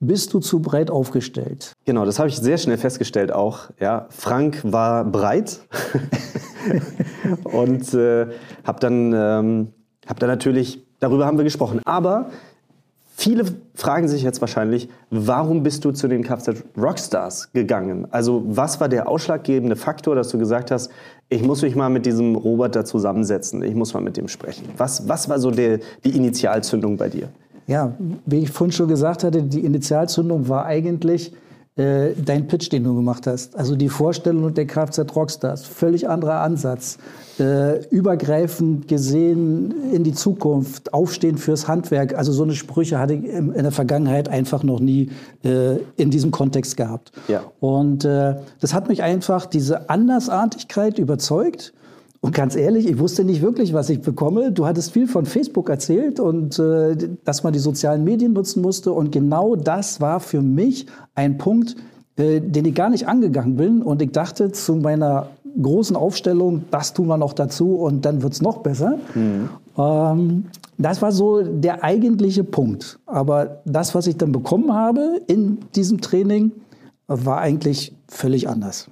bist 0.00 0.32
du 0.32 0.40
zu 0.40 0.60
breit 0.60 0.90
aufgestellt? 0.90 1.72
Genau, 1.84 2.04
das 2.04 2.18
habe 2.18 2.28
ich 2.28 2.36
sehr 2.36 2.58
schnell 2.58 2.78
festgestellt 2.78 3.32
auch. 3.32 3.70
Ja, 3.80 4.06
Frank 4.10 4.60
war 4.64 5.04
breit 5.04 5.60
und 7.44 7.94
äh, 7.94 8.26
habe 8.64 8.80
dann, 8.80 9.12
ähm, 9.14 9.68
hab 10.06 10.18
dann 10.20 10.28
natürlich, 10.28 10.86
darüber 11.00 11.26
haben 11.26 11.36
wir 11.36 11.44
gesprochen. 11.44 11.80
Aber 11.84 12.30
viele 13.16 13.44
fragen 13.74 14.06
sich 14.06 14.22
jetzt 14.22 14.40
wahrscheinlich, 14.40 14.88
warum 15.10 15.64
bist 15.64 15.84
du 15.84 15.90
zu 15.90 16.06
den 16.06 16.22
Kfz 16.22 16.62
Rockstars 16.76 17.52
gegangen? 17.52 18.06
Also 18.10 18.44
was 18.46 18.80
war 18.80 18.88
der 18.88 19.08
ausschlaggebende 19.08 19.74
Faktor, 19.74 20.14
dass 20.14 20.28
du 20.28 20.38
gesagt 20.38 20.70
hast, 20.70 20.90
ich 21.28 21.42
muss 21.42 21.62
mich 21.62 21.74
mal 21.74 21.90
mit 21.90 22.06
diesem 22.06 22.36
Robert 22.36 22.76
da 22.76 22.84
zusammensetzen, 22.84 23.62
ich 23.62 23.74
muss 23.74 23.92
mal 23.92 24.00
mit 24.00 24.16
dem 24.16 24.28
sprechen. 24.28 24.68
Was, 24.76 25.08
was 25.08 25.28
war 25.28 25.38
so 25.40 25.50
der, 25.50 25.80
die 26.04 26.16
Initialzündung 26.16 26.96
bei 26.96 27.08
dir? 27.08 27.28
Ja, 27.68 27.92
wie 28.26 28.38
ich 28.38 28.50
vorhin 28.50 28.72
schon 28.72 28.88
gesagt 28.88 29.22
hatte, 29.22 29.42
die 29.42 29.60
Initialzündung 29.60 30.48
war 30.48 30.64
eigentlich 30.64 31.32
äh, 31.76 32.14
dein 32.16 32.48
Pitch, 32.48 32.72
den 32.72 32.82
du 32.82 32.94
gemacht 32.94 33.26
hast. 33.26 33.56
Also 33.56 33.76
die 33.76 33.90
Vorstellung 33.90 34.52
der 34.52 34.66
Kfz 34.66 35.14
Rockstars. 35.14 35.64
Völlig 35.64 36.08
anderer 36.08 36.40
Ansatz. 36.40 36.98
Äh, 37.38 37.86
übergreifend 37.90 38.88
gesehen 38.88 39.92
in 39.92 40.02
die 40.02 40.14
Zukunft, 40.14 40.92
aufstehen 40.92 41.38
fürs 41.38 41.68
Handwerk. 41.68 42.16
Also 42.16 42.32
so 42.32 42.42
eine 42.42 42.54
Sprüche 42.54 42.98
hatte 42.98 43.14
ich 43.14 43.24
in, 43.24 43.52
in 43.52 43.62
der 43.62 43.70
Vergangenheit 43.70 44.28
einfach 44.28 44.64
noch 44.64 44.80
nie 44.80 45.10
äh, 45.44 45.76
in 45.96 46.10
diesem 46.10 46.32
Kontext 46.32 46.76
gehabt. 46.76 47.12
Ja. 47.28 47.42
Und 47.60 48.04
äh, 48.04 48.36
das 48.60 48.74
hat 48.74 48.88
mich 48.88 49.04
einfach, 49.04 49.46
diese 49.46 49.88
Andersartigkeit 49.88 50.98
überzeugt. 50.98 51.74
Und 52.20 52.34
ganz 52.34 52.56
ehrlich, 52.56 52.88
ich 52.88 52.98
wusste 52.98 53.24
nicht 53.24 53.42
wirklich, 53.42 53.72
was 53.72 53.90
ich 53.90 54.00
bekomme. 54.00 54.50
Du 54.50 54.66
hattest 54.66 54.92
viel 54.92 55.06
von 55.06 55.24
Facebook 55.24 55.68
erzählt 55.68 56.18
und 56.18 56.58
äh, 56.58 56.96
dass 57.24 57.44
man 57.44 57.52
die 57.52 57.60
sozialen 57.60 58.02
Medien 58.02 58.32
nutzen 58.32 58.60
musste. 58.60 58.92
Und 58.92 59.12
genau 59.12 59.54
das 59.54 60.00
war 60.00 60.18
für 60.18 60.42
mich 60.42 60.86
ein 61.14 61.38
Punkt, 61.38 61.76
äh, 62.16 62.40
den 62.40 62.64
ich 62.64 62.74
gar 62.74 62.90
nicht 62.90 63.06
angegangen 63.06 63.56
bin. 63.56 63.82
Und 63.82 64.02
ich 64.02 64.10
dachte 64.10 64.50
zu 64.50 64.74
meiner 64.74 65.28
großen 65.62 65.94
Aufstellung, 65.94 66.64
das 66.70 66.92
tun 66.92 67.06
wir 67.06 67.16
noch 67.16 67.32
dazu 67.32 67.76
und 67.76 68.04
dann 68.04 68.22
wird's 68.22 68.42
noch 68.42 68.58
besser. 68.58 68.98
Mhm. 69.14 69.48
Ähm, 69.76 70.44
das 70.76 71.00
war 71.02 71.12
so 71.12 71.42
der 71.42 71.84
eigentliche 71.84 72.42
Punkt. 72.42 72.98
Aber 73.06 73.60
das, 73.64 73.94
was 73.94 74.08
ich 74.08 74.16
dann 74.16 74.32
bekommen 74.32 74.72
habe 74.72 75.20
in 75.28 75.58
diesem 75.74 76.00
Training, 76.00 76.52
war 77.06 77.38
eigentlich 77.38 77.94
völlig 78.08 78.48
anders. 78.48 78.88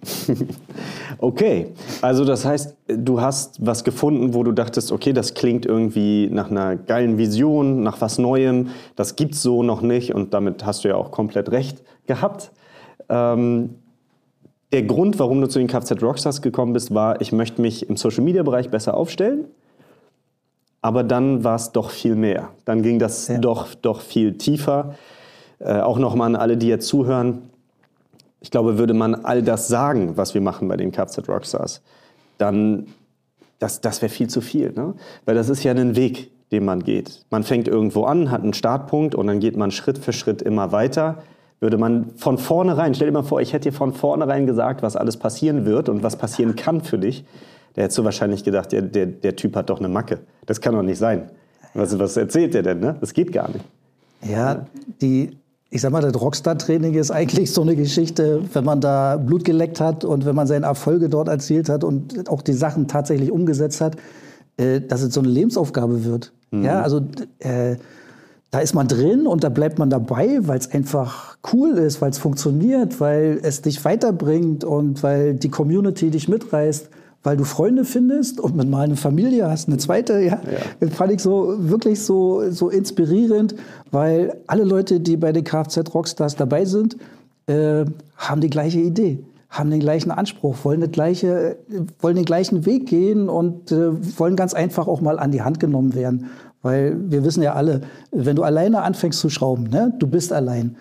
okay, 1.18 1.72
also 2.02 2.24
das 2.24 2.44
heißt, 2.44 2.76
du 2.87 3.20
hast 3.20 3.64
was 3.64 3.83
gefunden, 3.83 4.35
wo 4.35 4.42
du 4.42 4.52
dachtest, 4.52 4.92
okay, 4.92 5.12
das 5.12 5.35
klingt 5.35 5.66
irgendwie 5.66 6.29
nach 6.31 6.50
einer 6.50 6.76
geilen 6.76 7.18
Vision, 7.18 7.83
nach 7.83 8.00
was 8.00 8.18
Neuem, 8.18 8.68
das 8.94 9.16
gibt's 9.16 9.42
so 9.42 9.62
noch 9.62 9.81
nicht 9.81 10.14
und 10.14 10.35
damit 10.35 10.64
hast 10.66 10.85
du 10.85 10.88
ja 10.88 10.96
auch 10.96 11.11
komplett 11.11 11.50
recht 11.50 11.83
gehabt. 12.07 12.52
Ähm, 13.09 13.76
der 14.72 14.83
Grund, 14.83 15.18
warum 15.18 15.40
du 15.40 15.48
zu 15.48 15.59
den 15.59 15.68
Kfz 15.68 16.02
Rockstars 16.02 16.42
gekommen 16.42 16.72
bist, 16.72 16.92
war, 16.92 17.20
ich 17.20 17.33
möchte 17.33 17.62
mich 17.62 17.88
im 17.88 17.96
Social 17.96 18.22
Media 18.22 18.42
Bereich 18.42 18.70
besser 18.70 18.94
aufstellen. 18.94 19.46
Aber 20.83 21.02
dann 21.02 21.42
war 21.44 21.57
es 21.57 21.72
doch 21.72 21.90
viel 21.90 22.14
mehr. 22.14 22.50
Dann 22.64 22.83
ging 22.83 22.98
das 22.98 23.29
ja. 23.29 23.38
doch, 23.38 23.74
doch 23.74 24.00
viel 24.00 24.37
tiefer. 24.37 24.94
Äh, 25.59 25.81
auch 25.81 25.98
nochmal 25.98 26.26
an 26.26 26.37
alle, 26.37 26.57
die 26.57 26.68
jetzt 26.68 26.87
zuhören. 26.87 27.50
Ich 28.46 28.52
glaube, 28.52 28.78
würde 28.78 28.94
man 28.94 29.16
all 29.16 29.42
das 29.42 29.66
sagen, 29.66 30.16
was 30.16 30.32
wir 30.32 30.40
machen 30.40 30.68
bei 30.68 30.76
den 30.76 30.92
Kfz 30.92 31.28
Rockstars, 31.28 31.82
dann 32.38 32.87
das, 33.59 33.80
das 33.80 34.02
wäre 34.02 34.09
viel 34.09 34.28
zu 34.28 34.40
viel. 34.40 34.70
Ne? 34.70 34.94
Weil 35.24 35.35
das 35.35 35.48
ist 35.48 35.64
ja 35.64 35.72
ein 35.72 35.96
Weg, 35.96 36.30
den 36.52 36.64
man 36.64 36.85
geht. 36.85 37.24
Man 37.28 37.42
fängt 37.42 37.66
irgendwo 37.66 38.04
an, 38.04 38.30
hat 38.30 38.44
einen 38.44 38.54
Startpunkt 38.54 39.16
und 39.16 39.26
dann 39.26 39.40
geht 39.40 39.56
man 39.56 39.72
Schritt 39.72 39.98
für 39.98 40.12
Schritt 40.12 40.42
immer 40.42 40.70
weiter. 40.70 41.24
Würde 41.59 41.76
man 41.76 42.12
von 42.14 42.38
vornherein, 42.38 42.94
stell 42.94 43.09
dir 43.09 43.14
mal 43.14 43.24
vor, 43.24 43.40
ich 43.40 43.52
hätte 43.52 43.70
dir 43.70 43.76
von 43.76 43.92
vornherein 43.92 44.46
gesagt, 44.46 44.80
was 44.80 44.94
alles 44.94 45.16
passieren 45.16 45.64
wird 45.66 45.88
und 45.88 46.04
was 46.04 46.14
passieren 46.14 46.54
kann 46.54 46.82
für 46.82 47.00
dich, 47.00 47.24
der 47.74 47.82
hättest 47.82 47.98
du 47.98 48.04
wahrscheinlich 48.04 48.44
gedacht, 48.44 48.70
der, 48.70 48.82
der, 48.82 49.06
der 49.06 49.35
Typ 49.35 49.56
hat 49.56 49.70
doch 49.70 49.80
eine 49.80 49.88
Macke. 49.88 50.20
Das 50.46 50.61
kann 50.61 50.72
doch 50.72 50.82
nicht 50.82 50.98
sein. 50.98 51.32
Was, 51.74 51.98
was 51.98 52.16
erzählt 52.16 52.54
der 52.54 52.62
denn? 52.62 52.78
Ne? 52.78 52.94
Das 53.00 53.12
geht 53.12 53.32
gar 53.32 53.48
nicht. 53.48 53.64
Ja, 54.22 54.66
die, 55.02 55.37
ich 55.70 55.81
sag 55.81 55.90
mal, 55.90 56.00
das 56.00 56.20
Rockstar-Training 56.20 56.94
ist 56.94 57.11
eigentlich 57.11 57.52
so 57.52 57.62
eine 57.62 57.74
Geschichte, 57.74 58.42
wenn 58.52 58.64
man 58.64 58.81
da 58.81 59.16
Blut 59.16 59.44
geleckt 59.44 59.81
hat 59.81 60.05
und 60.05 60.24
wenn 60.24 60.37
man 60.37 60.46
seine 60.46 60.66
Erfolge 60.66 61.09
dort 61.09 61.29
erzielt 61.29 61.68
hat 61.68 61.83
und 61.83 62.29
auch 62.29 62.42
die 62.42 62.52
Sachen 62.52 62.87
tatsächlich 62.87 63.33
umgesetzt 63.33 63.81
hat, 63.81 63.96
äh, 64.57 64.81
dass 64.81 65.02
es 65.02 65.12
so 65.12 65.20
eine 65.20 65.29
Lebensaufgabe 65.29 66.05
wird. 66.05 66.33
Mhm. 66.50 66.64
Ja, 66.64 66.83
also 66.83 67.00
äh, 67.40 67.76
da 68.52 68.61
ist 68.61 68.74
man 68.74 68.87
drin 68.87 69.26
und 69.26 69.42
da 69.42 69.48
bleibt 69.48 69.79
man 69.79 69.90
dabei, 69.90 70.38
weil 70.42 70.59
es 70.59 70.70
einfach 70.70 71.37
cool 71.52 71.72
ist, 71.72 72.00
weil 72.00 72.11
es 72.11 72.18
funktioniert, 72.18 73.00
weil 73.00 73.40
es 73.42 73.61
dich 73.61 73.85
weiterbringt 73.85 74.64
und 74.64 75.02
weil 75.02 75.35
die 75.35 75.50
Community 75.50 76.11
dich 76.11 76.29
mitreißt 76.29 76.88
weil 77.26 77.36
du 77.36 77.42
Freunde 77.42 77.84
findest 77.84 78.38
und 78.38 78.54
mit 78.54 78.70
mal 78.70 78.82
eine 78.82 78.94
Familie 78.94 79.50
hast, 79.50 79.66
eine 79.66 79.78
zweite, 79.78 80.20
ja. 80.20 80.38
ja. 80.44 80.58
Das 80.78 80.90
fand 80.94 81.10
ich 81.10 81.20
so 81.20 81.56
wirklich 81.58 82.00
so, 82.00 82.52
so 82.52 82.68
inspirierend, 82.68 83.56
weil 83.90 84.36
alle 84.46 84.62
Leute, 84.62 85.00
die 85.00 85.16
bei 85.16 85.32
den 85.32 85.42
Kfz 85.42 85.92
Rockstars 85.92 86.36
dabei 86.36 86.64
sind, 86.64 86.96
äh, 87.48 87.84
haben 88.16 88.40
die 88.40 88.48
gleiche 88.48 88.78
Idee, 88.78 89.24
haben 89.50 89.70
den 89.70 89.80
gleichen 89.80 90.12
Anspruch, 90.12 90.54
wollen, 90.62 90.80
das 90.80 90.92
gleiche, 90.92 91.56
wollen 91.98 92.14
den 92.14 92.24
gleichen 92.24 92.64
Weg 92.64 92.86
gehen 92.86 93.28
und 93.28 93.72
äh, 93.72 93.88
wollen 94.18 94.36
ganz 94.36 94.54
einfach 94.54 94.86
auch 94.86 95.00
mal 95.00 95.18
an 95.18 95.32
die 95.32 95.42
Hand 95.42 95.58
genommen 95.58 95.96
werden. 95.96 96.26
Weil 96.62 96.96
wir 97.10 97.24
wissen 97.24 97.42
ja 97.42 97.54
alle, 97.54 97.80
wenn 98.12 98.36
du 98.36 98.44
alleine 98.44 98.82
anfängst 98.82 99.18
zu 99.18 99.30
schrauben, 99.30 99.64
ne, 99.64 99.92
du 99.98 100.06
bist 100.06 100.32
allein. 100.32 100.76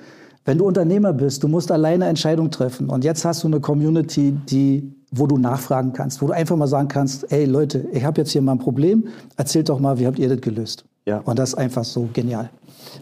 Wenn 0.48 0.60
du 0.60 0.68
Unternehmer 0.68 1.12
bist, 1.12 1.42
du 1.42 1.48
musst 1.48 1.72
alleine 1.72 2.06
Entscheidungen 2.06 2.52
treffen. 2.52 2.90
Und 2.90 3.04
jetzt 3.04 3.26
hast 3.26 3.44
du 3.44 3.48
eine 3.48 3.62
Community, 3.62 4.38
die 4.48 4.94
wo 5.18 5.28
du 5.28 5.38
nachfragen 5.38 5.94
kannst, 5.94 6.22
wo 6.22 6.28
du 6.28 6.34
einfach 6.34 6.56
mal 6.56 6.68
sagen 6.68 6.88
kannst, 6.88 7.32
ey 7.32 7.46
Leute, 7.46 7.88
ich 7.92 8.04
habe 8.04 8.20
jetzt 8.22 8.32
hier 8.32 8.42
mal 8.42 8.54
ein 8.54 8.60
Problem, 8.60 9.08
erzählt 9.38 9.70
doch 9.70 9.80
mal, 9.80 10.00
wie 10.00 10.08
habt 10.08 10.20
ihr 10.20 10.30
das 10.30 10.42
gelöst? 10.42 10.86
Ja. 11.06 11.22
Und 11.26 11.40
das 11.40 11.50
ist 11.50 11.56
einfach 11.56 11.84
so 11.84 12.10
genial. 12.14 12.50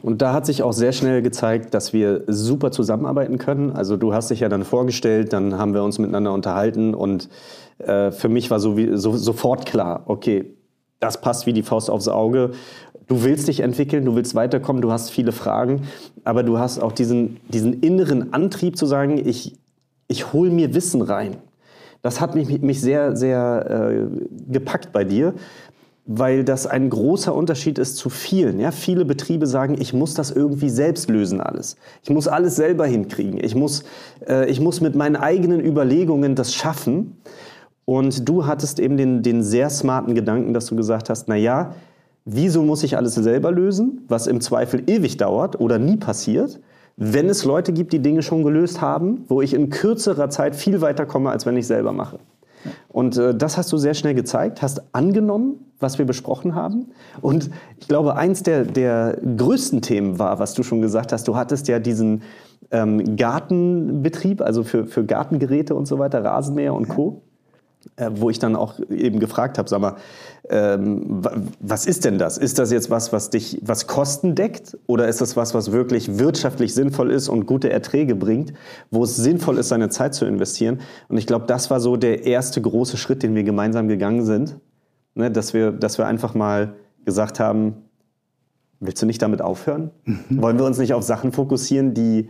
Und 0.02 0.22
da 0.22 0.34
hat 0.34 0.46
sich 0.46 0.64
auch 0.64 0.74
sehr 0.74 0.92
schnell 0.92 1.22
gezeigt, 1.22 1.74
dass 1.74 1.94
wir 1.94 2.24
super 2.28 2.72
zusammenarbeiten 2.72 3.38
können. 3.38 3.72
Also 3.72 3.96
du 3.98 4.14
hast 4.14 4.30
dich 4.30 4.42
ja 4.42 4.50
dann 4.50 4.64
vorgestellt, 4.64 5.34
dann 5.34 5.58
haben 5.58 5.74
wir 5.74 5.84
uns 5.84 6.00
miteinander 6.00 6.34
unterhalten 6.34 6.94
und 6.94 7.30
äh, 7.80 8.12
für 8.12 8.30
mich 8.30 8.52
war 8.52 8.60
so, 8.60 8.78
wie, 8.78 8.98
so 8.98 9.16
sofort 9.16 9.66
klar, 9.66 10.04
okay, 10.06 10.54
das 11.00 11.22
passt 11.22 11.46
wie 11.46 11.54
die 11.54 11.64
Faust 11.64 11.90
aufs 11.90 12.08
Auge. 12.08 12.52
Du 13.08 13.24
willst 13.24 13.48
dich 13.48 13.60
entwickeln, 13.60 14.06
du 14.06 14.16
willst 14.16 14.36
weiterkommen, 14.36 14.82
du 14.82 14.92
hast 14.92 15.10
viele 15.10 15.32
Fragen, 15.32 15.82
aber 16.24 16.44
du 16.44 16.58
hast 16.58 16.80
auch 16.80 16.94
diesen, 16.94 17.38
diesen 17.50 17.82
inneren 17.82 18.34
Antrieb 18.34 18.78
zu 18.78 18.86
sagen, 18.86 19.22
ich, 19.26 19.58
ich 20.08 20.32
hole 20.32 20.50
mir 20.50 20.74
Wissen 20.74 21.02
rein. 21.02 21.38
Das 22.04 22.20
hat 22.20 22.36
mich, 22.36 22.62
mich 22.62 22.82
sehr, 22.82 23.16
sehr 23.16 23.66
äh, 23.70 24.52
gepackt 24.52 24.92
bei 24.92 25.06
dir, 25.06 25.34
weil 26.06 26.44
das 26.44 26.68
ein 26.68 26.90
großer 26.90 27.34
Unterschied 27.34 27.80
ist 27.80 27.96
zu 27.96 28.10
vielen. 28.10 28.60
Ja? 28.60 28.72
Viele 28.72 29.06
Betriebe 29.06 29.48
sagen, 29.48 29.78
ich 29.80 29.94
muss 29.94 30.14
das 30.14 30.30
irgendwie 30.30 30.70
selbst 30.70 31.10
lösen 31.10 31.40
alles. 31.40 31.78
Ich 32.04 32.10
muss 32.10 32.28
alles 32.28 32.58
selber 32.58 32.86
hinkriegen. 32.86 33.42
Ich 33.42 33.56
muss, 33.56 33.84
äh, 34.28 34.50
ich 34.50 34.60
muss 34.60 34.82
mit 34.82 34.96
meinen 34.96 35.16
eigenen 35.16 35.62
Überlegungen 35.66 36.36
das 36.36 36.54
schaffen. 36.54 37.16
Und 37.86 38.28
du 38.28 38.46
hattest 38.46 38.82
eben 38.82 38.98
den, 38.98 39.24
den 39.24 39.42
sehr 39.42 39.70
smarten 39.70 40.14
Gedanken, 40.14 40.54
dass 40.54 40.66
du 40.66 40.76
gesagt 40.76 41.10
hast, 41.10 41.30
na 41.30 41.38
ja, 41.38 41.74
wieso 42.26 42.64
muss 42.64 42.84
ich 42.84 42.98
alles 42.98 43.16
selber 43.16 43.54
lösen, 43.54 44.02
was 44.10 44.28
im 44.28 44.42
Zweifel 44.42 44.84
ewig 44.88 45.16
dauert 45.16 45.58
oder 45.58 45.80
nie 45.80 45.96
passiert? 45.96 46.60
Wenn 46.96 47.30
es 47.30 47.44
Leute 47.44 47.74
gibt, 47.74 47.94
die 47.94 48.00
Dinge 48.00 48.22
schon 48.22 48.44
gelöst 48.44 48.82
haben, 48.82 49.26
wo 49.28 49.42
ich 49.42 49.54
in 49.54 49.70
kürzerer 49.70 50.30
Zeit 50.30 50.56
viel 50.56 50.82
weiter 50.82 51.06
komme, 51.06 51.32
als 51.32 51.46
wenn 51.46 51.58
ich 51.58 51.68
selber 51.68 51.92
mache. 51.92 52.20
Und 52.88 53.18
äh, 53.18 53.36
das 53.36 53.58
hast 53.58 53.72
du 53.72 53.78
sehr 53.78 53.94
schnell 53.94 54.14
gezeigt, 54.14 54.62
hast 54.62 54.82
angenommen, 54.94 55.66
was 55.80 55.98
wir 55.98 56.06
besprochen 56.06 56.56
haben. 56.56 56.92
Und 57.22 57.50
ich 57.80 57.88
glaube, 57.88 58.16
eins 58.16 58.44
der, 58.44 58.64
der 58.64 59.18
größten 59.38 59.82
Themen 59.82 60.20
war, 60.20 60.40
was 60.40 60.54
du 60.54 60.64
schon 60.64 60.82
gesagt 60.82 61.12
hast, 61.12 61.28
du 61.28 61.36
hattest 61.36 61.68
ja 61.68 61.80
diesen 61.80 62.22
ähm, 62.72 63.16
Gartenbetrieb, 63.18 64.42
also 64.42 64.64
für, 64.64 64.86
für 64.86 65.04
Gartengeräte 65.04 65.76
und 65.76 65.88
so 65.88 66.00
weiter, 66.00 66.24
Rasenmäher 66.24 66.74
und 66.74 66.88
Co. 66.88 67.24
Äh, 67.98 68.12
wo 68.16 68.30
ich 68.30 68.40
dann 68.40 68.56
auch 68.56 68.80
eben 68.90 69.20
gefragt 69.20 69.58
habe, 69.58 69.70
sag 69.70 69.82
mal, 69.82 69.96
ähm, 70.50 71.22
was 71.60 71.86
ist 71.86 72.06
denn 72.06 72.18
das? 72.18 72.38
Ist 72.38 72.58
das 72.58 72.72
jetzt 72.72 72.90
was, 72.90 73.14
was 73.14 73.30
dich, 73.30 73.60
was 73.62 73.88
Kosten 73.88 74.36
deckt? 74.36 74.78
Oder 74.88 75.08
ist 75.08 75.22
das 75.22 75.36
was, 75.36 75.54
was 75.54 75.72
wirklich 75.72 76.18
wirtschaftlich 76.18 76.74
sinnvoll 76.74 77.12
ist 77.12 77.30
und 77.30 77.46
gute 77.46 77.70
Erträge 77.70 78.16
bringt, 78.16 78.54
wo 78.90 79.04
es 79.04 79.16
sinnvoll 79.16 79.58
ist, 79.58 79.70
seine 79.70 79.90
Zeit 79.90 80.16
zu 80.16 80.26
investieren? 80.26 80.80
Und 81.10 81.18
ich 81.18 81.28
glaube, 81.28 81.46
das 81.46 81.70
war 81.70 81.80
so 81.80 81.98
der 81.98 82.26
erste 82.26 82.62
große 82.62 82.98
Schritt, 82.98 83.22
den 83.22 83.36
wir 83.36 83.44
gemeinsam 83.44 83.88
gegangen 83.88 84.26
sind, 84.26 84.56
ne, 85.16 85.30
dass, 85.30 85.54
wir, 85.54 85.72
dass 85.72 85.98
wir 85.98 86.08
einfach 86.08 86.34
mal 86.34 86.76
gesagt 87.06 87.40
haben, 87.40 87.76
willst 88.80 89.02
du 89.02 89.06
nicht 89.06 89.22
damit 89.22 89.42
aufhören? 89.42 89.92
Mhm. 90.06 90.42
Wollen 90.42 90.58
wir 90.58 90.66
uns 90.66 90.78
nicht 90.78 90.94
auf 90.94 91.04
Sachen 91.04 91.32
fokussieren, 91.32 91.94
die 91.94 92.30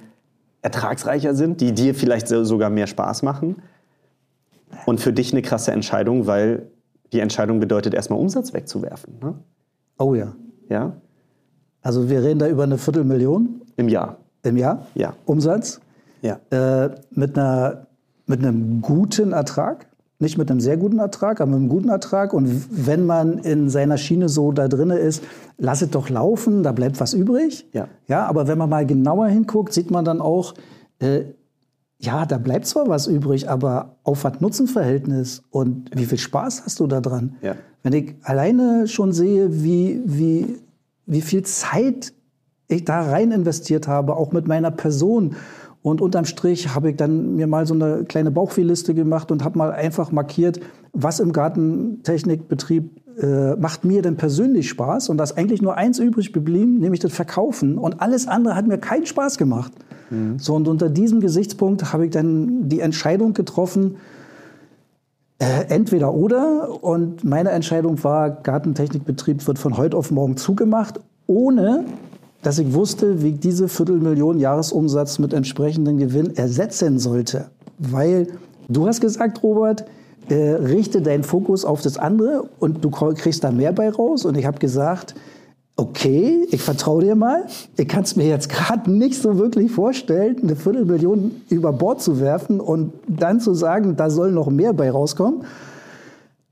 ertragsreicher 0.62 1.36
sind, 1.36 1.62
die 1.62 1.74
dir 1.74 1.94
vielleicht 1.94 2.28
sogar 2.28 2.70
mehr 2.70 2.88
Spaß 2.88 3.22
machen? 3.22 3.58
Und 4.86 5.00
für 5.00 5.14
dich 5.14 5.32
eine 5.32 5.42
krasse 5.42 5.72
Entscheidung, 5.72 6.28
weil 6.28 6.70
die 7.12 7.20
Entscheidung 7.20 7.60
bedeutet, 7.60 7.94
erstmal 7.94 8.20
Umsatz 8.20 8.54
wegzuwerfen. 8.54 9.20
Ne? 9.22 9.36
Oh 9.98 10.16
ja. 10.16 10.34
Ja. 10.70 10.94
Also 11.82 12.10
wir 12.10 12.24
reden 12.24 12.40
da 12.40 12.48
über 12.48 12.64
eine 12.64 12.78
Viertelmillion. 12.78 13.62
Im 13.76 13.90
Jahr. 13.90 14.18
Im 14.44 14.58
Jahr? 14.58 14.88
Ja. 14.96 15.14
Umsatz? 15.26 15.80
Ja. 16.22 16.40
Äh, 16.50 16.96
mit, 17.12 17.38
einer, 17.38 17.88
mit 18.26 18.40
einem 18.40 18.82
guten 18.82 19.34
Ertrag. 19.34 19.88
Nicht 20.20 20.38
mit 20.38 20.50
einem 20.50 20.62
sehr 20.62 20.78
guten 20.78 21.00
Ertrag, 21.00 21.42
aber 21.42 21.52
mit 21.52 21.60
einem 21.60 21.70
guten 21.70 21.90
Ertrag. 21.90 22.34
Und 22.34 22.66
wenn 22.70 23.06
man 23.06 23.40
in 23.40 23.70
seiner 23.70 23.98
Schiene 23.98 24.30
so 24.30 24.52
da 24.52 24.68
drin 24.68 24.90
ist, 24.90 25.24
lass 25.58 25.82
es 25.82 25.90
doch 25.90 26.10
laufen, 26.10 26.64
da 26.64 26.72
bleibt 26.72 27.00
was 27.00 27.14
übrig. 27.14 27.68
Ja. 27.74 27.88
Ja, 28.08 28.26
aber 28.26 28.48
wenn 28.48 28.58
man 28.58 28.70
mal 28.70 28.86
genauer 28.86 29.28
hinguckt, 29.28 29.74
sieht 29.74 29.92
man 29.92 30.06
dann 30.06 30.22
auch, 30.22 30.54
äh, 31.00 31.24
ja, 32.04 32.26
da 32.26 32.38
bleibt 32.38 32.66
zwar 32.66 32.88
was 32.90 33.08
übrig, 33.08 33.50
aber 33.50 33.96
Aufwand-Nutzen-Verhältnis 34.04 35.44
und 35.52 35.90
wie 35.96 36.06
viel 36.06 36.18
Spaß 36.18 36.64
hast 36.66 36.80
du 36.82 36.88
da 36.88 37.00
dran? 37.00 37.38
Ja. 37.42 37.56
Wenn 37.82 37.94
ich 37.94 38.16
alleine 38.24 38.88
schon 38.90 39.14
sehe, 39.14 39.64
wie, 39.64 40.02
wie, 40.06 40.58
wie 41.06 41.22
viel 41.22 41.44
Zeit 41.44 42.14
ich 42.68 42.84
da 42.84 43.02
rein 43.02 43.32
investiert 43.32 43.88
habe, 43.88 44.18
auch 44.18 44.34
mit 44.34 44.48
meiner 44.48 44.72
Person. 44.72 45.36
Und 45.82 46.02
unterm 46.02 46.26
Strich 46.26 46.76
habe 46.76 46.92
ich 46.92 46.98
dann 46.98 47.36
mir 47.36 47.48
mal 47.48 47.66
so 47.66 47.74
eine 47.74 48.04
kleine 48.04 48.32
Bauchweh-Liste 48.32 48.94
gemacht 48.94 49.32
und 49.32 49.44
habe 49.44 49.58
mal 49.58 49.72
einfach 49.72 50.12
markiert, 50.12 50.60
was 50.92 51.20
im 51.20 51.32
Gartentechnikbetrieb 51.32 53.02
äh, 53.22 53.56
macht 53.56 53.86
mir 53.86 54.02
denn 54.02 54.18
persönlich 54.18 54.70
Spaß. 54.70 55.10
Und 55.10 55.18
da 55.18 55.24
ist 55.24 55.38
eigentlich 55.38 55.62
nur 55.62 55.76
eins 55.78 56.00
übrig 56.00 56.34
geblieben, 56.34 56.80
nämlich 56.80 57.00
das 57.00 57.14
Verkaufen. 57.14 57.78
Und 57.78 58.02
alles 58.02 58.28
andere 58.28 58.56
hat 58.56 58.68
mir 58.68 58.78
keinen 58.78 59.06
Spaß 59.06 59.38
gemacht. 59.38 59.72
Mhm. 60.10 60.40
So, 60.40 60.56
und 60.56 60.68
unter 60.68 60.90
diesem 60.90 61.20
Gesichtspunkt 61.20 61.94
habe 61.94 62.06
ich 62.06 62.12
dann 62.12 62.70
die 62.70 62.80
Entscheidung 62.80 63.34
getroffen, 63.34 63.98
äh, 65.40 65.66
entweder 65.70 66.14
oder. 66.14 66.84
Und 66.84 67.24
meine 67.24 67.52
Entscheidung 67.52 68.04
war, 68.04 68.30
Gartentechnikbetrieb 68.30 69.46
wird 69.48 69.60
von 69.60 69.78
heute 69.78 69.98
auf 69.98 70.12
morgen 70.12 70.38
zugemacht, 70.38 71.00
ohne 71.28 71.86
dass 72.42 72.60
ich 72.60 72.74
wusste, 72.74 73.24
wie 73.24 73.30
ich 73.30 73.40
diese 73.40 73.68
Viertelmillion 73.70 74.38
Jahresumsatz 74.38 75.18
mit 75.18 75.34
entsprechendem 75.34 75.98
Gewinn 75.98 76.36
ersetzen 76.36 77.00
sollte. 77.00 77.46
Weil 77.80 78.28
du 78.68 78.86
hast 78.86 79.00
gesagt, 79.00 79.42
Robert, 79.44 79.86
äh, 80.30 80.52
richte 80.52 81.02
deinen 81.02 81.24
Fokus 81.24 81.66
auf 81.66 81.82
das 81.82 81.98
andere 81.98 82.50
und 82.60 82.84
du 82.84 82.90
kriegst 82.90 83.44
da 83.44 83.52
mehr 83.52 83.72
bei 83.72 83.90
raus. 83.90 84.26
Und 84.26 84.38
ich 84.38 84.46
habe 84.46 84.60
gesagt, 84.60 85.16
okay, 85.76 86.48
ich 86.52 86.62
vertraue 86.62 87.04
dir 87.04 87.16
mal. 87.16 87.46
Ich 87.78 87.88
kann 87.88 88.04
es 88.04 88.16
mir 88.16 88.28
jetzt 88.28 88.50
gerade 88.50 88.92
nicht 88.92 89.20
so 89.22 89.38
wirklich 89.38 89.72
vorstellen, 89.72 90.38
eine 90.42 90.56
Viertelmillion 90.56 91.32
über 91.50 91.74
Bord 91.74 92.02
zu 92.02 92.20
werfen 92.20 92.60
und 92.60 92.94
dann 93.08 93.40
zu 93.40 93.54
sagen, 93.54 93.96
da 93.96 94.10
soll 94.10 94.32
noch 94.32 94.50
mehr 94.50 94.74
bei 94.74 94.92
rauskommen. 94.92 95.44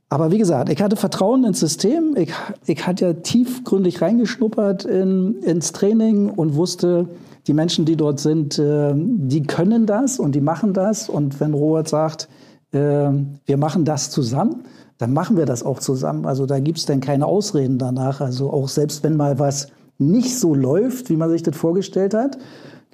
Aber 0.09 0.31
wie 0.31 0.39
gesagt, 0.39 0.69
ich 0.69 0.81
hatte 0.81 0.97
Vertrauen 0.97 1.45
ins 1.45 1.59
System. 1.59 2.15
Ich, 2.17 2.33
ich 2.65 2.85
hatte 2.85 3.05
ja 3.05 3.13
tiefgründig 3.13 4.01
reingeschnuppert 4.01 4.83
in, 4.83 5.41
ins 5.43 5.71
Training 5.71 6.29
und 6.29 6.55
wusste, 6.55 7.07
die 7.47 7.53
Menschen, 7.53 7.85
die 7.85 7.95
dort 7.95 8.19
sind, 8.19 8.59
äh, 8.59 8.93
die 8.95 9.43
können 9.43 9.85
das 9.85 10.19
und 10.19 10.33
die 10.33 10.41
machen 10.41 10.73
das. 10.73 11.09
Und 11.09 11.39
wenn 11.39 11.53
Robert 11.53 11.87
sagt, 11.87 12.27
äh, 12.71 13.09
wir 13.45 13.57
machen 13.57 13.85
das 13.85 14.09
zusammen, 14.09 14.65
dann 15.01 15.13
machen 15.13 15.35
wir 15.35 15.47
das 15.47 15.63
auch 15.63 15.79
zusammen. 15.79 16.27
Also 16.27 16.45
da 16.45 16.59
gibt 16.59 16.77
es 16.77 16.85
dann 16.85 16.99
keine 16.99 17.25
Ausreden 17.25 17.79
danach. 17.79 18.21
Also 18.21 18.51
auch 18.51 18.69
selbst 18.69 19.03
wenn 19.03 19.17
mal 19.17 19.39
was 19.39 19.69
nicht 19.97 20.37
so 20.37 20.53
läuft, 20.53 21.09
wie 21.09 21.15
man 21.15 21.27
sich 21.31 21.41
das 21.41 21.57
vorgestellt 21.57 22.13
hat, 22.13 22.37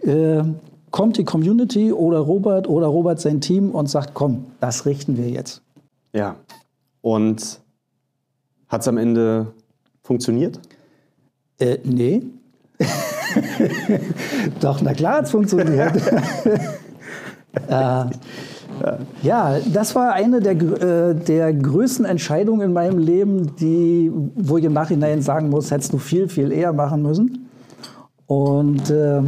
äh, 0.03 0.41
kommt 0.89 1.17
die 1.17 1.25
Community 1.25 1.91
oder 1.91 2.19
Robert 2.19 2.69
oder 2.69 2.87
Robert 2.87 3.19
sein 3.19 3.41
Team 3.41 3.71
und 3.71 3.89
sagt, 3.89 4.13
komm, 4.13 4.45
das 4.61 4.85
richten 4.85 5.17
wir 5.17 5.29
jetzt. 5.29 5.61
Ja. 6.13 6.37
Und 7.01 7.59
hat 8.69 8.81
es 8.81 8.87
am 8.87 8.97
Ende 8.97 9.47
funktioniert? 10.01 10.61
Äh, 11.59 11.79
nee. 11.83 12.23
Doch, 14.61 14.81
na 14.81 14.93
klar 14.93 15.17
hat 15.17 15.25
es 15.25 15.31
funktioniert. 15.31 15.97
äh, 17.67 18.05
ja, 19.21 19.57
das 19.73 19.95
war 19.95 20.13
eine 20.13 20.39
der, 20.39 20.53
äh, 20.53 21.15
der 21.15 21.53
größten 21.53 22.05
Entscheidungen 22.05 22.61
in 22.61 22.73
meinem 22.73 22.99
Leben, 22.99 23.55
die, 23.55 24.11
wo 24.35 24.57
ich 24.57 24.65
im 24.65 24.73
Nachhinein 24.73 25.21
sagen 25.21 25.49
muss, 25.49 25.71
hättest 25.71 25.93
du 25.93 25.97
viel, 25.97 26.29
viel 26.29 26.51
eher 26.51 26.73
machen 26.73 27.01
müssen. 27.01 27.49
Und 28.25 28.89
äh, 28.89 29.21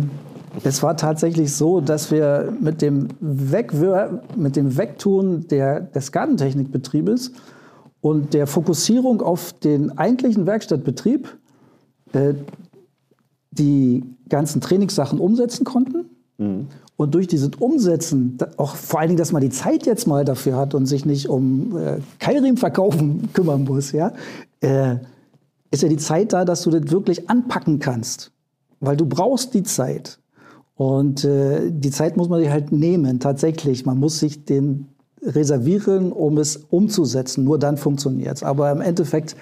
es 0.64 0.84
war 0.84 0.98
tatsächlich 0.98 1.56
so, 1.56 1.80
dass 1.82 2.12
wir 2.12 2.54
mit 2.60 2.82
dem, 2.82 3.08
Wegwir 3.20 4.22
mit 4.36 4.56
dem 4.56 4.78
Wegtun 4.78 5.48
der, 5.48 5.80
des 5.80 6.12
Gartentechnikbetriebes 6.12 7.32
und 8.02 8.34
der 8.34 8.48
Fokussierung 8.48 9.22
auf 9.22 9.54
den 9.54 9.98
eigentlichen 9.98 10.46
Werkstattbetrieb 10.46 11.38
äh, 12.14 12.34
die 13.52 14.04
ganzen 14.30 14.62
Trainingssachen 14.62 15.20
umsetzen 15.20 15.64
konnten. 15.64 16.10
Mhm. 16.38 16.68
Und 17.00 17.16
durch 17.16 17.28
dieses 17.28 17.52
Umsetzen, 17.60 18.38
auch 18.58 18.76
vor 18.76 19.00
allen 19.00 19.08
Dingen, 19.08 19.20
dass 19.20 19.32
man 19.32 19.42
die 19.42 19.50
Zeit 19.50 19.86
jetzt 19.86 20.06
mal 20.06 20.26
dafür 20.26 20.58
hat 20.58 20.76
und 20.76 20.86
sich 20.86 21.06
nicht 21.06 21.30
um 21.30 21.78
äh, 21.78 22.00
Keilriemenverkaufen 22.20 23.30
kümmern 23.34 23.64
muss, 23.64 23.94
ja, 23.94 24.12
äh, 24.60 24.98
ist 25.72 25.82
ja 25.82 25.88
die 25.88 25.96
Zeit 25.96 26.34
da, 26.34 26.44
dass 26.44 26.64
du 26.64 26.72
das 26.72 26.92
wirklich 26.92 27.30
anpacken 27.30 27.80
kannst. 27.80 28.34
Weil 28.82 28.98
du 28.98 29.06
brauchst 29.06 29.54
die 29.54 29.64
Zeit. 29.64 30.20
Und 30.76 31.24
äh, 31.24 31.72
die 31.72 31.90
Zeit 31.90 32.18
muss 32.18 32.28
man 32.28 32.42
sich 32.42 32.50
halt 32.50 32.74
nehmen, 32.74 33.22
tatsächlich. 33.22 33.86
Man 33.86 33.98
muss 33.98 34.20
sich 34.20 34.44
den 34.44 34.90
reservieren, 35.24 36.12
um 36.12 36.38
es 36.38 36.58
umzusetzen. 36.58 37.46
Nur 37.46 37.60
dann 37.60 37.78
funktioniert 37.78 38.36
es. 38.36 38.44
Aber 38.44 38.74
im 38.74 38.82
Endeffekt 38.82 39.38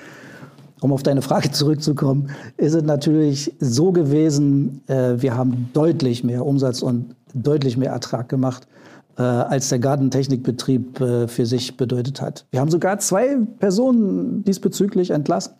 um 0.81 0.91
auf 0.91 1.03
deine 1.03 1.21
Frage 1.21 1.51
zurückzukommen, 1.51 2.29
ist 2.57 2.73
es 2.73 2.83
natürlich 2.83 3.53
so 3.59 3.91
gewesen, 3.91 4.81
äh, 4.87 5.15
wir 5.17 5.35
haben 5.35 5.69
deutlich 5.73 6.23
mehr 6.23 6.45
Umsatz 6.45 6.81
und 6.81 7.15
deutlich 7.33 7.77
mehr 7.77 7.91
Ertrag 7.91 8.29
gemacht, 8.29 8.67
äh, 9.17 9.21
als 9.21 9.69
der 9.69 9.79
Gartentechnikbetrieb 9.79 11.01
äh, 11.01 11.27
für 11.27 11.45
sich 11.45 11.77
bedeutet 11.77 12.21
hat. 12.21 12.45
Wir 12.51 12.59
haben 12.59 12.71
sogar 12.71 12.99
zwei 12.99 13.37
Personen 13.59 14.43
diesbezüglich 14.43 15.11
entlassen, 15.11 15.53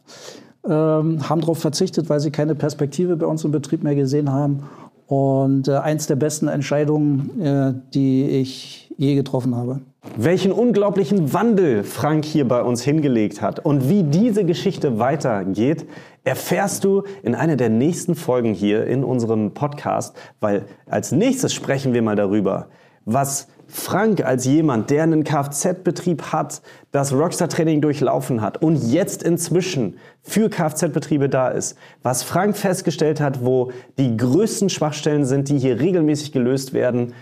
ähm, 0.63 1.27
haben 1.27 1.41
darauf 1.41 1.59
verzichtet, 1.59 2.09
weil 2.09 2.19
sie 2.19 2.31
keine 2.31 2.55
Perspektive 2.55 3.15
bei 3.15 3.25
uns 3.25 3.43
im 3.43 3.51
Betrieb 3.51 3.83
mehr 3.83 3.95
gesehen 3.95 4.31
haben. 4.31 4.63
Und 5.07 5.67
äh, 5.67 5.77
eins 5.77 6.07
der 6.07 6.17
besten 6.17 6.47
Entscheidungen, 6.47 7.41
äh, 7.41 7.73
die 7.93 8.25
ich 8.29 8.93
je 8.97 9.15
getroffen 9.15 9.55
habe. 9.55 9.81
Welchen 10.15 10.51
unglaublichen 10.51 11.33
Wandel 11.33 11.83
Frank 11.83 12.25
hier 12.25 12.47
bei 12.47 12.61
uns 12.61 12.81
hingelegt 12.81 13.41
hat 13.41 13.59
und 13.59 13.89
wie 13.89 14.03
diese 14.03 14.45
Geschichte 14.45 14.99
weitergeht, 14.99 15.85
erfährst 16.23 16.83
du 16.83 17.03
in 17.23 17.35
einer 17.35 17.55
der 17.55 17.69
nächsten 17.69 18.15
Folgen 18.15 18.53
hier 18.53 18.85
in 18.87 19.03
unserem 19.03 19.53
Podcast, 19.53 20.15
weil 20.39 20.65
als 20.87 21.11
nächstes 21.11 21.53
sprechen 21.53 21.93
wir 21.93 22.01
mal 22.01 22.15
darüber, 22.15 22.67
was 23.05 23.47
Frank 23.67 24.23
als 24.23 24.45
jemand, 24.45 24.89
der 24.89 25.03
einen 25.03 25.23
Kfz-Betrieb 25.23 26.31
hat, 26.31 26.61
das 26.91 27.13
Rockstar-Training 27.13 27.81
durchlaufen 27.81 28.41
hat 28.41 28.61
und 28.61 28.77
jetzt 28.91 29.23
inzwischen 29.23 29.97
für 30.23 30.49
Kfz-Betriebe 30.49 31.27
da 31.27 31.49
ist, 31.49 31.77
was 32.01 32.23
Frank 32.23 32.55
festgestellt 32.55 33.19
hat, 33.19 33.43
wo 33.43 33.71
die 33.97 34.15
größten 34.15 34.69
Schwachstellen 34.69 35.25
sind, 35.25 35.49
die 35.49 35.59
hier 35.59 35.79
regelmäßig 35.79 36.31
gelöst 36.31 36.73
werden, 36.73 37.13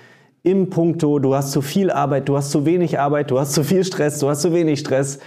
im 0.44 0.70
Punkto, 0.70 1.18
du 1.18 1.34
hast 1.34 1.52
zu 1.52 1.64
viel 1.64 1.90
Arbeit, 1.90 2.30
du 2.30 2.38
hast 2.38 2.52
zu 2.52 2.66
wenig 2.66 3.00
Arbeit, 3.00 3.32
du 3.32 3.40
hast 3.40 3.54
zu 3.54 3.64
viel 3.64 3.84
Stress, 3.84 4.20
du 4.20 4.30
hast 4.30 4.44
zu 4.44 4.54
wenig 4.54 4.80
Stress 4.80 5.18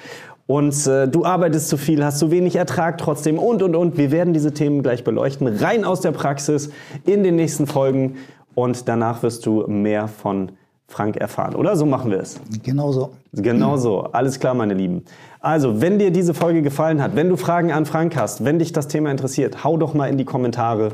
und 0.46 0.86
äh, 0.86 1.08
du 1.08 1.24
arbeitest 1.24 1.68
zu 1.68 1.76
viel, 1.76 2.04
hast 2.04 2.20
zu 2.20 2.30
wenig 2.30 2.54
Ertrag 2.54 2.98
trotzdem 2.98 3.40
und, 3.40 3.62
und, 3.64 3.74
und. 3.74 3.98
Wir 3.98 4.12
werden 4.12 4.32
diese 4.32 4.54
Themen 4.54 4.84
gleich 4.84 5.02
beleuchten, 5.02 5.48
rein 5.48 5.84
aus 5.84 6.00
der 6.00 6.12
Praxis 6.12 6.70
in 7.04 7.24
den 7.24 7.34
nächsten 7.34 7.66
Folgen 7.66 8.18
und 8.54 8.88
danach 8.88 9.24
wirst 9.24 9.44
du 9.44 9.66
mehr 9.66 10.06
von 10.06 10.52
Frank 10.88 11.16
erfahren, 11.16 11.54
oder? 11.54 11.76
So 11.76 11.84
machen 11.86 12.10
wir 12.10 12.18
es. 12.18 12.40
Genau 12.62 12.92
so. 12.92 13.10
Genau 13.34 13.76
so. 13.76 14.00
Alles 14.12 14.40
klar, 14.40 14.54
meine 14.54 14.74
Lieben. 14.74 15.04
Also, 15.40 15.80
wenn 15.80 15.98
dir 15.98 16.10
diese 16.10 16.34
Folge 16.34 16.62
gefallen 16.62 17.02
hat, 17.02 17.14
wenn 17.14 17.28
du 17.28 17.36
Fragen 17.36 17.70
an 17.72 17.84
Frank 17.86 18.16
hast, 18.16 18.44
wenn 18.44 18.58
dich 18.58 18.72
das 18.72 18.88
Thema 18.88 19.10
interessiert, 19.10 19.62
hau 19.64 19.76
doch 19.76 19.94
mal 19.94 20.06
in 20.08 20.16
die 20.16 20.24
Kommentare. 20.24 20.92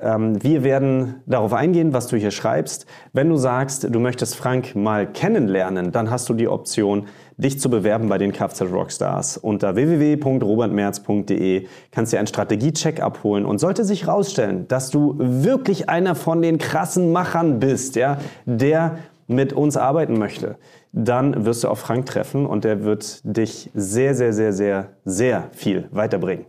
Ähm, 0.00 0.42
wir 0.42 0.62
werden 0.62 1.16
darauf 1.26 1.52
eingehen, 1.52 1.92
was 1.92 2.06
du 2.06 2.16
hier 2.16 2.30
schreibst. 2.30 2.86
Wenn 3.12 3.28
du 3.28 3.36
sagst, 3.36 3.84
du 3.90 3.98
möchtest 3.98 4.36
Frank 4.36 4.76
mal 4.76 5.06
kennenlernen, 5.06 5.90
dann 5.90 6.10
hast 6.10 6.28
du 6.28 6.34
die 6.34 6.48
Option, 6.48 7.06
dich 7.36 7.60
zu 7.60 7.68
bewerben 7.68 8.08
bei 8.08 8.18
den 8.18 8.32
Kfz 8.32 8.62
Rockstars. 8.62 9.36
Unter 9.36 9.74
www.robertmerz.de 9.74 11.66
kannst 11.90 12.12
du 12.12 12.16
einen 12.16 12.28
Strategiecheck 12.28 13.00
abholen 13.00 13.44
und 13.44 13.58
sollte 13.58 13.84
sich 13.84 14.06
herausstellen, 14.06 14.68
dass 14.68 14.90
du 14.90 15.16
wirklich 15.18 15.88
einer 15.88 16.14
von 16.14 16.40
den 16.40 16.58
krassen 16.58 17.12
Machern 17.12 17.58
bist, 17.60 17.96
ja, 17.96 18.18
der 18.46 18.98
mit 19.26 19.52
uns 19.52 19.76
arbeiten 19.76 20.18
möchte, 20.18 20.56
dann 20.92 21.44
wirst 21.44 21.64
du 21.64 21.68
auf 21.68 21.80
Frank 21.80 22.06
treffen 22.06 22.46
und 22.46 22.64
der 22.64 22.84
wird 22.84 23.20
dich 23.24 23.70
sehr, 23.74 24.14
sehr, 24.14 24.32
sehr, 24.32 24.52
sehr, 24.52 24.90
sehr 25.04 25.48
viel 25.52 25.88
weiterbringen. 25.90 26.46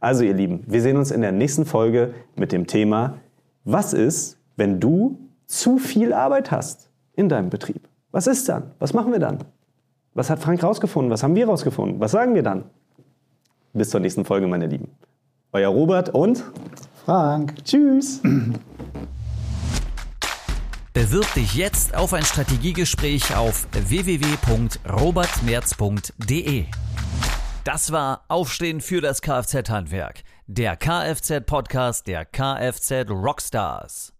Also 0.00 0.24
ihr 0.24 0.34
Lieben, 0.34 0.64
wir 0.66 0.80
sehen 0.80 0.96
uns 0.96 1.10
in 1.10 1.20
der 1.20 1.32
nächsten 1.32 1.66
Folge 1.66 2.14
mit 2.36 2.52
dem 2.52 2.66
Thema, 2.66 3.18
was 3.64 3.92
ist, 3.92 4.38
wenn 4.56 4.80
du 4.80 5.18
zu 5.46 5.78
viel 5.78 6.12
Arbeit 6.12 6.50
hast 6.50 6.90
in 7.14 7.28
deinem 7.28 7.50
Betrieb? 7.50 7.88
Was 8.10 8.26
ist 8.26 8.48
dann? 8.48 8.70
Was 8.78 8.94
machen 8.94 9.12
wir 9.12 9.18
dann? 9.18 9.38
Was 10.14 10.30
hat 10.30 10.40
Frank 10.40 10.62
rausgefunden? 10.62 11.10
Was 11.10 11.22
haben 11.22 11.36
wir 11.36 11.46
rausgefunden? 11.46 12.00
Was 12.00 12.12
sagen 12.12 12.34
wir 12.34 12.42
dann? 12.42 12.64
Bis 13.72 13.90
zur 13.90 14.00
nächsten 14.00 14.24
Folge, 14.24 14.46
meine 14.46 14.66
Lieben. 14.66 14.88
Euer 15.52 15.70
Robert 15.70 16.08
und 16.10 16.44
Frank. 17.04 17.54
Tschüss. 17.64 18.20
Bewirb 21.00 21.32
dich 21.32 21.54
jetzt 21.54 21.94
auf 21.94 22.12
ein 22.12 22.26
Strategiegespräch 22.26 23.34
auf 23.34 23.66
www.robertmerz.de. 23.72 26.66
Das 27.64 27.90
war 27.90 28.26
Aufstehen 28.28 28.82
für 28.82 29.00
das 29.00 29.22
Kfz-Handwerk, 29.22 30.22
der 30.46 30.76
Kfz-Podcast 30.76 32.06
der 32.06 32.26
Kfz 32.26 33.08
Rockstars. 33.08 34.12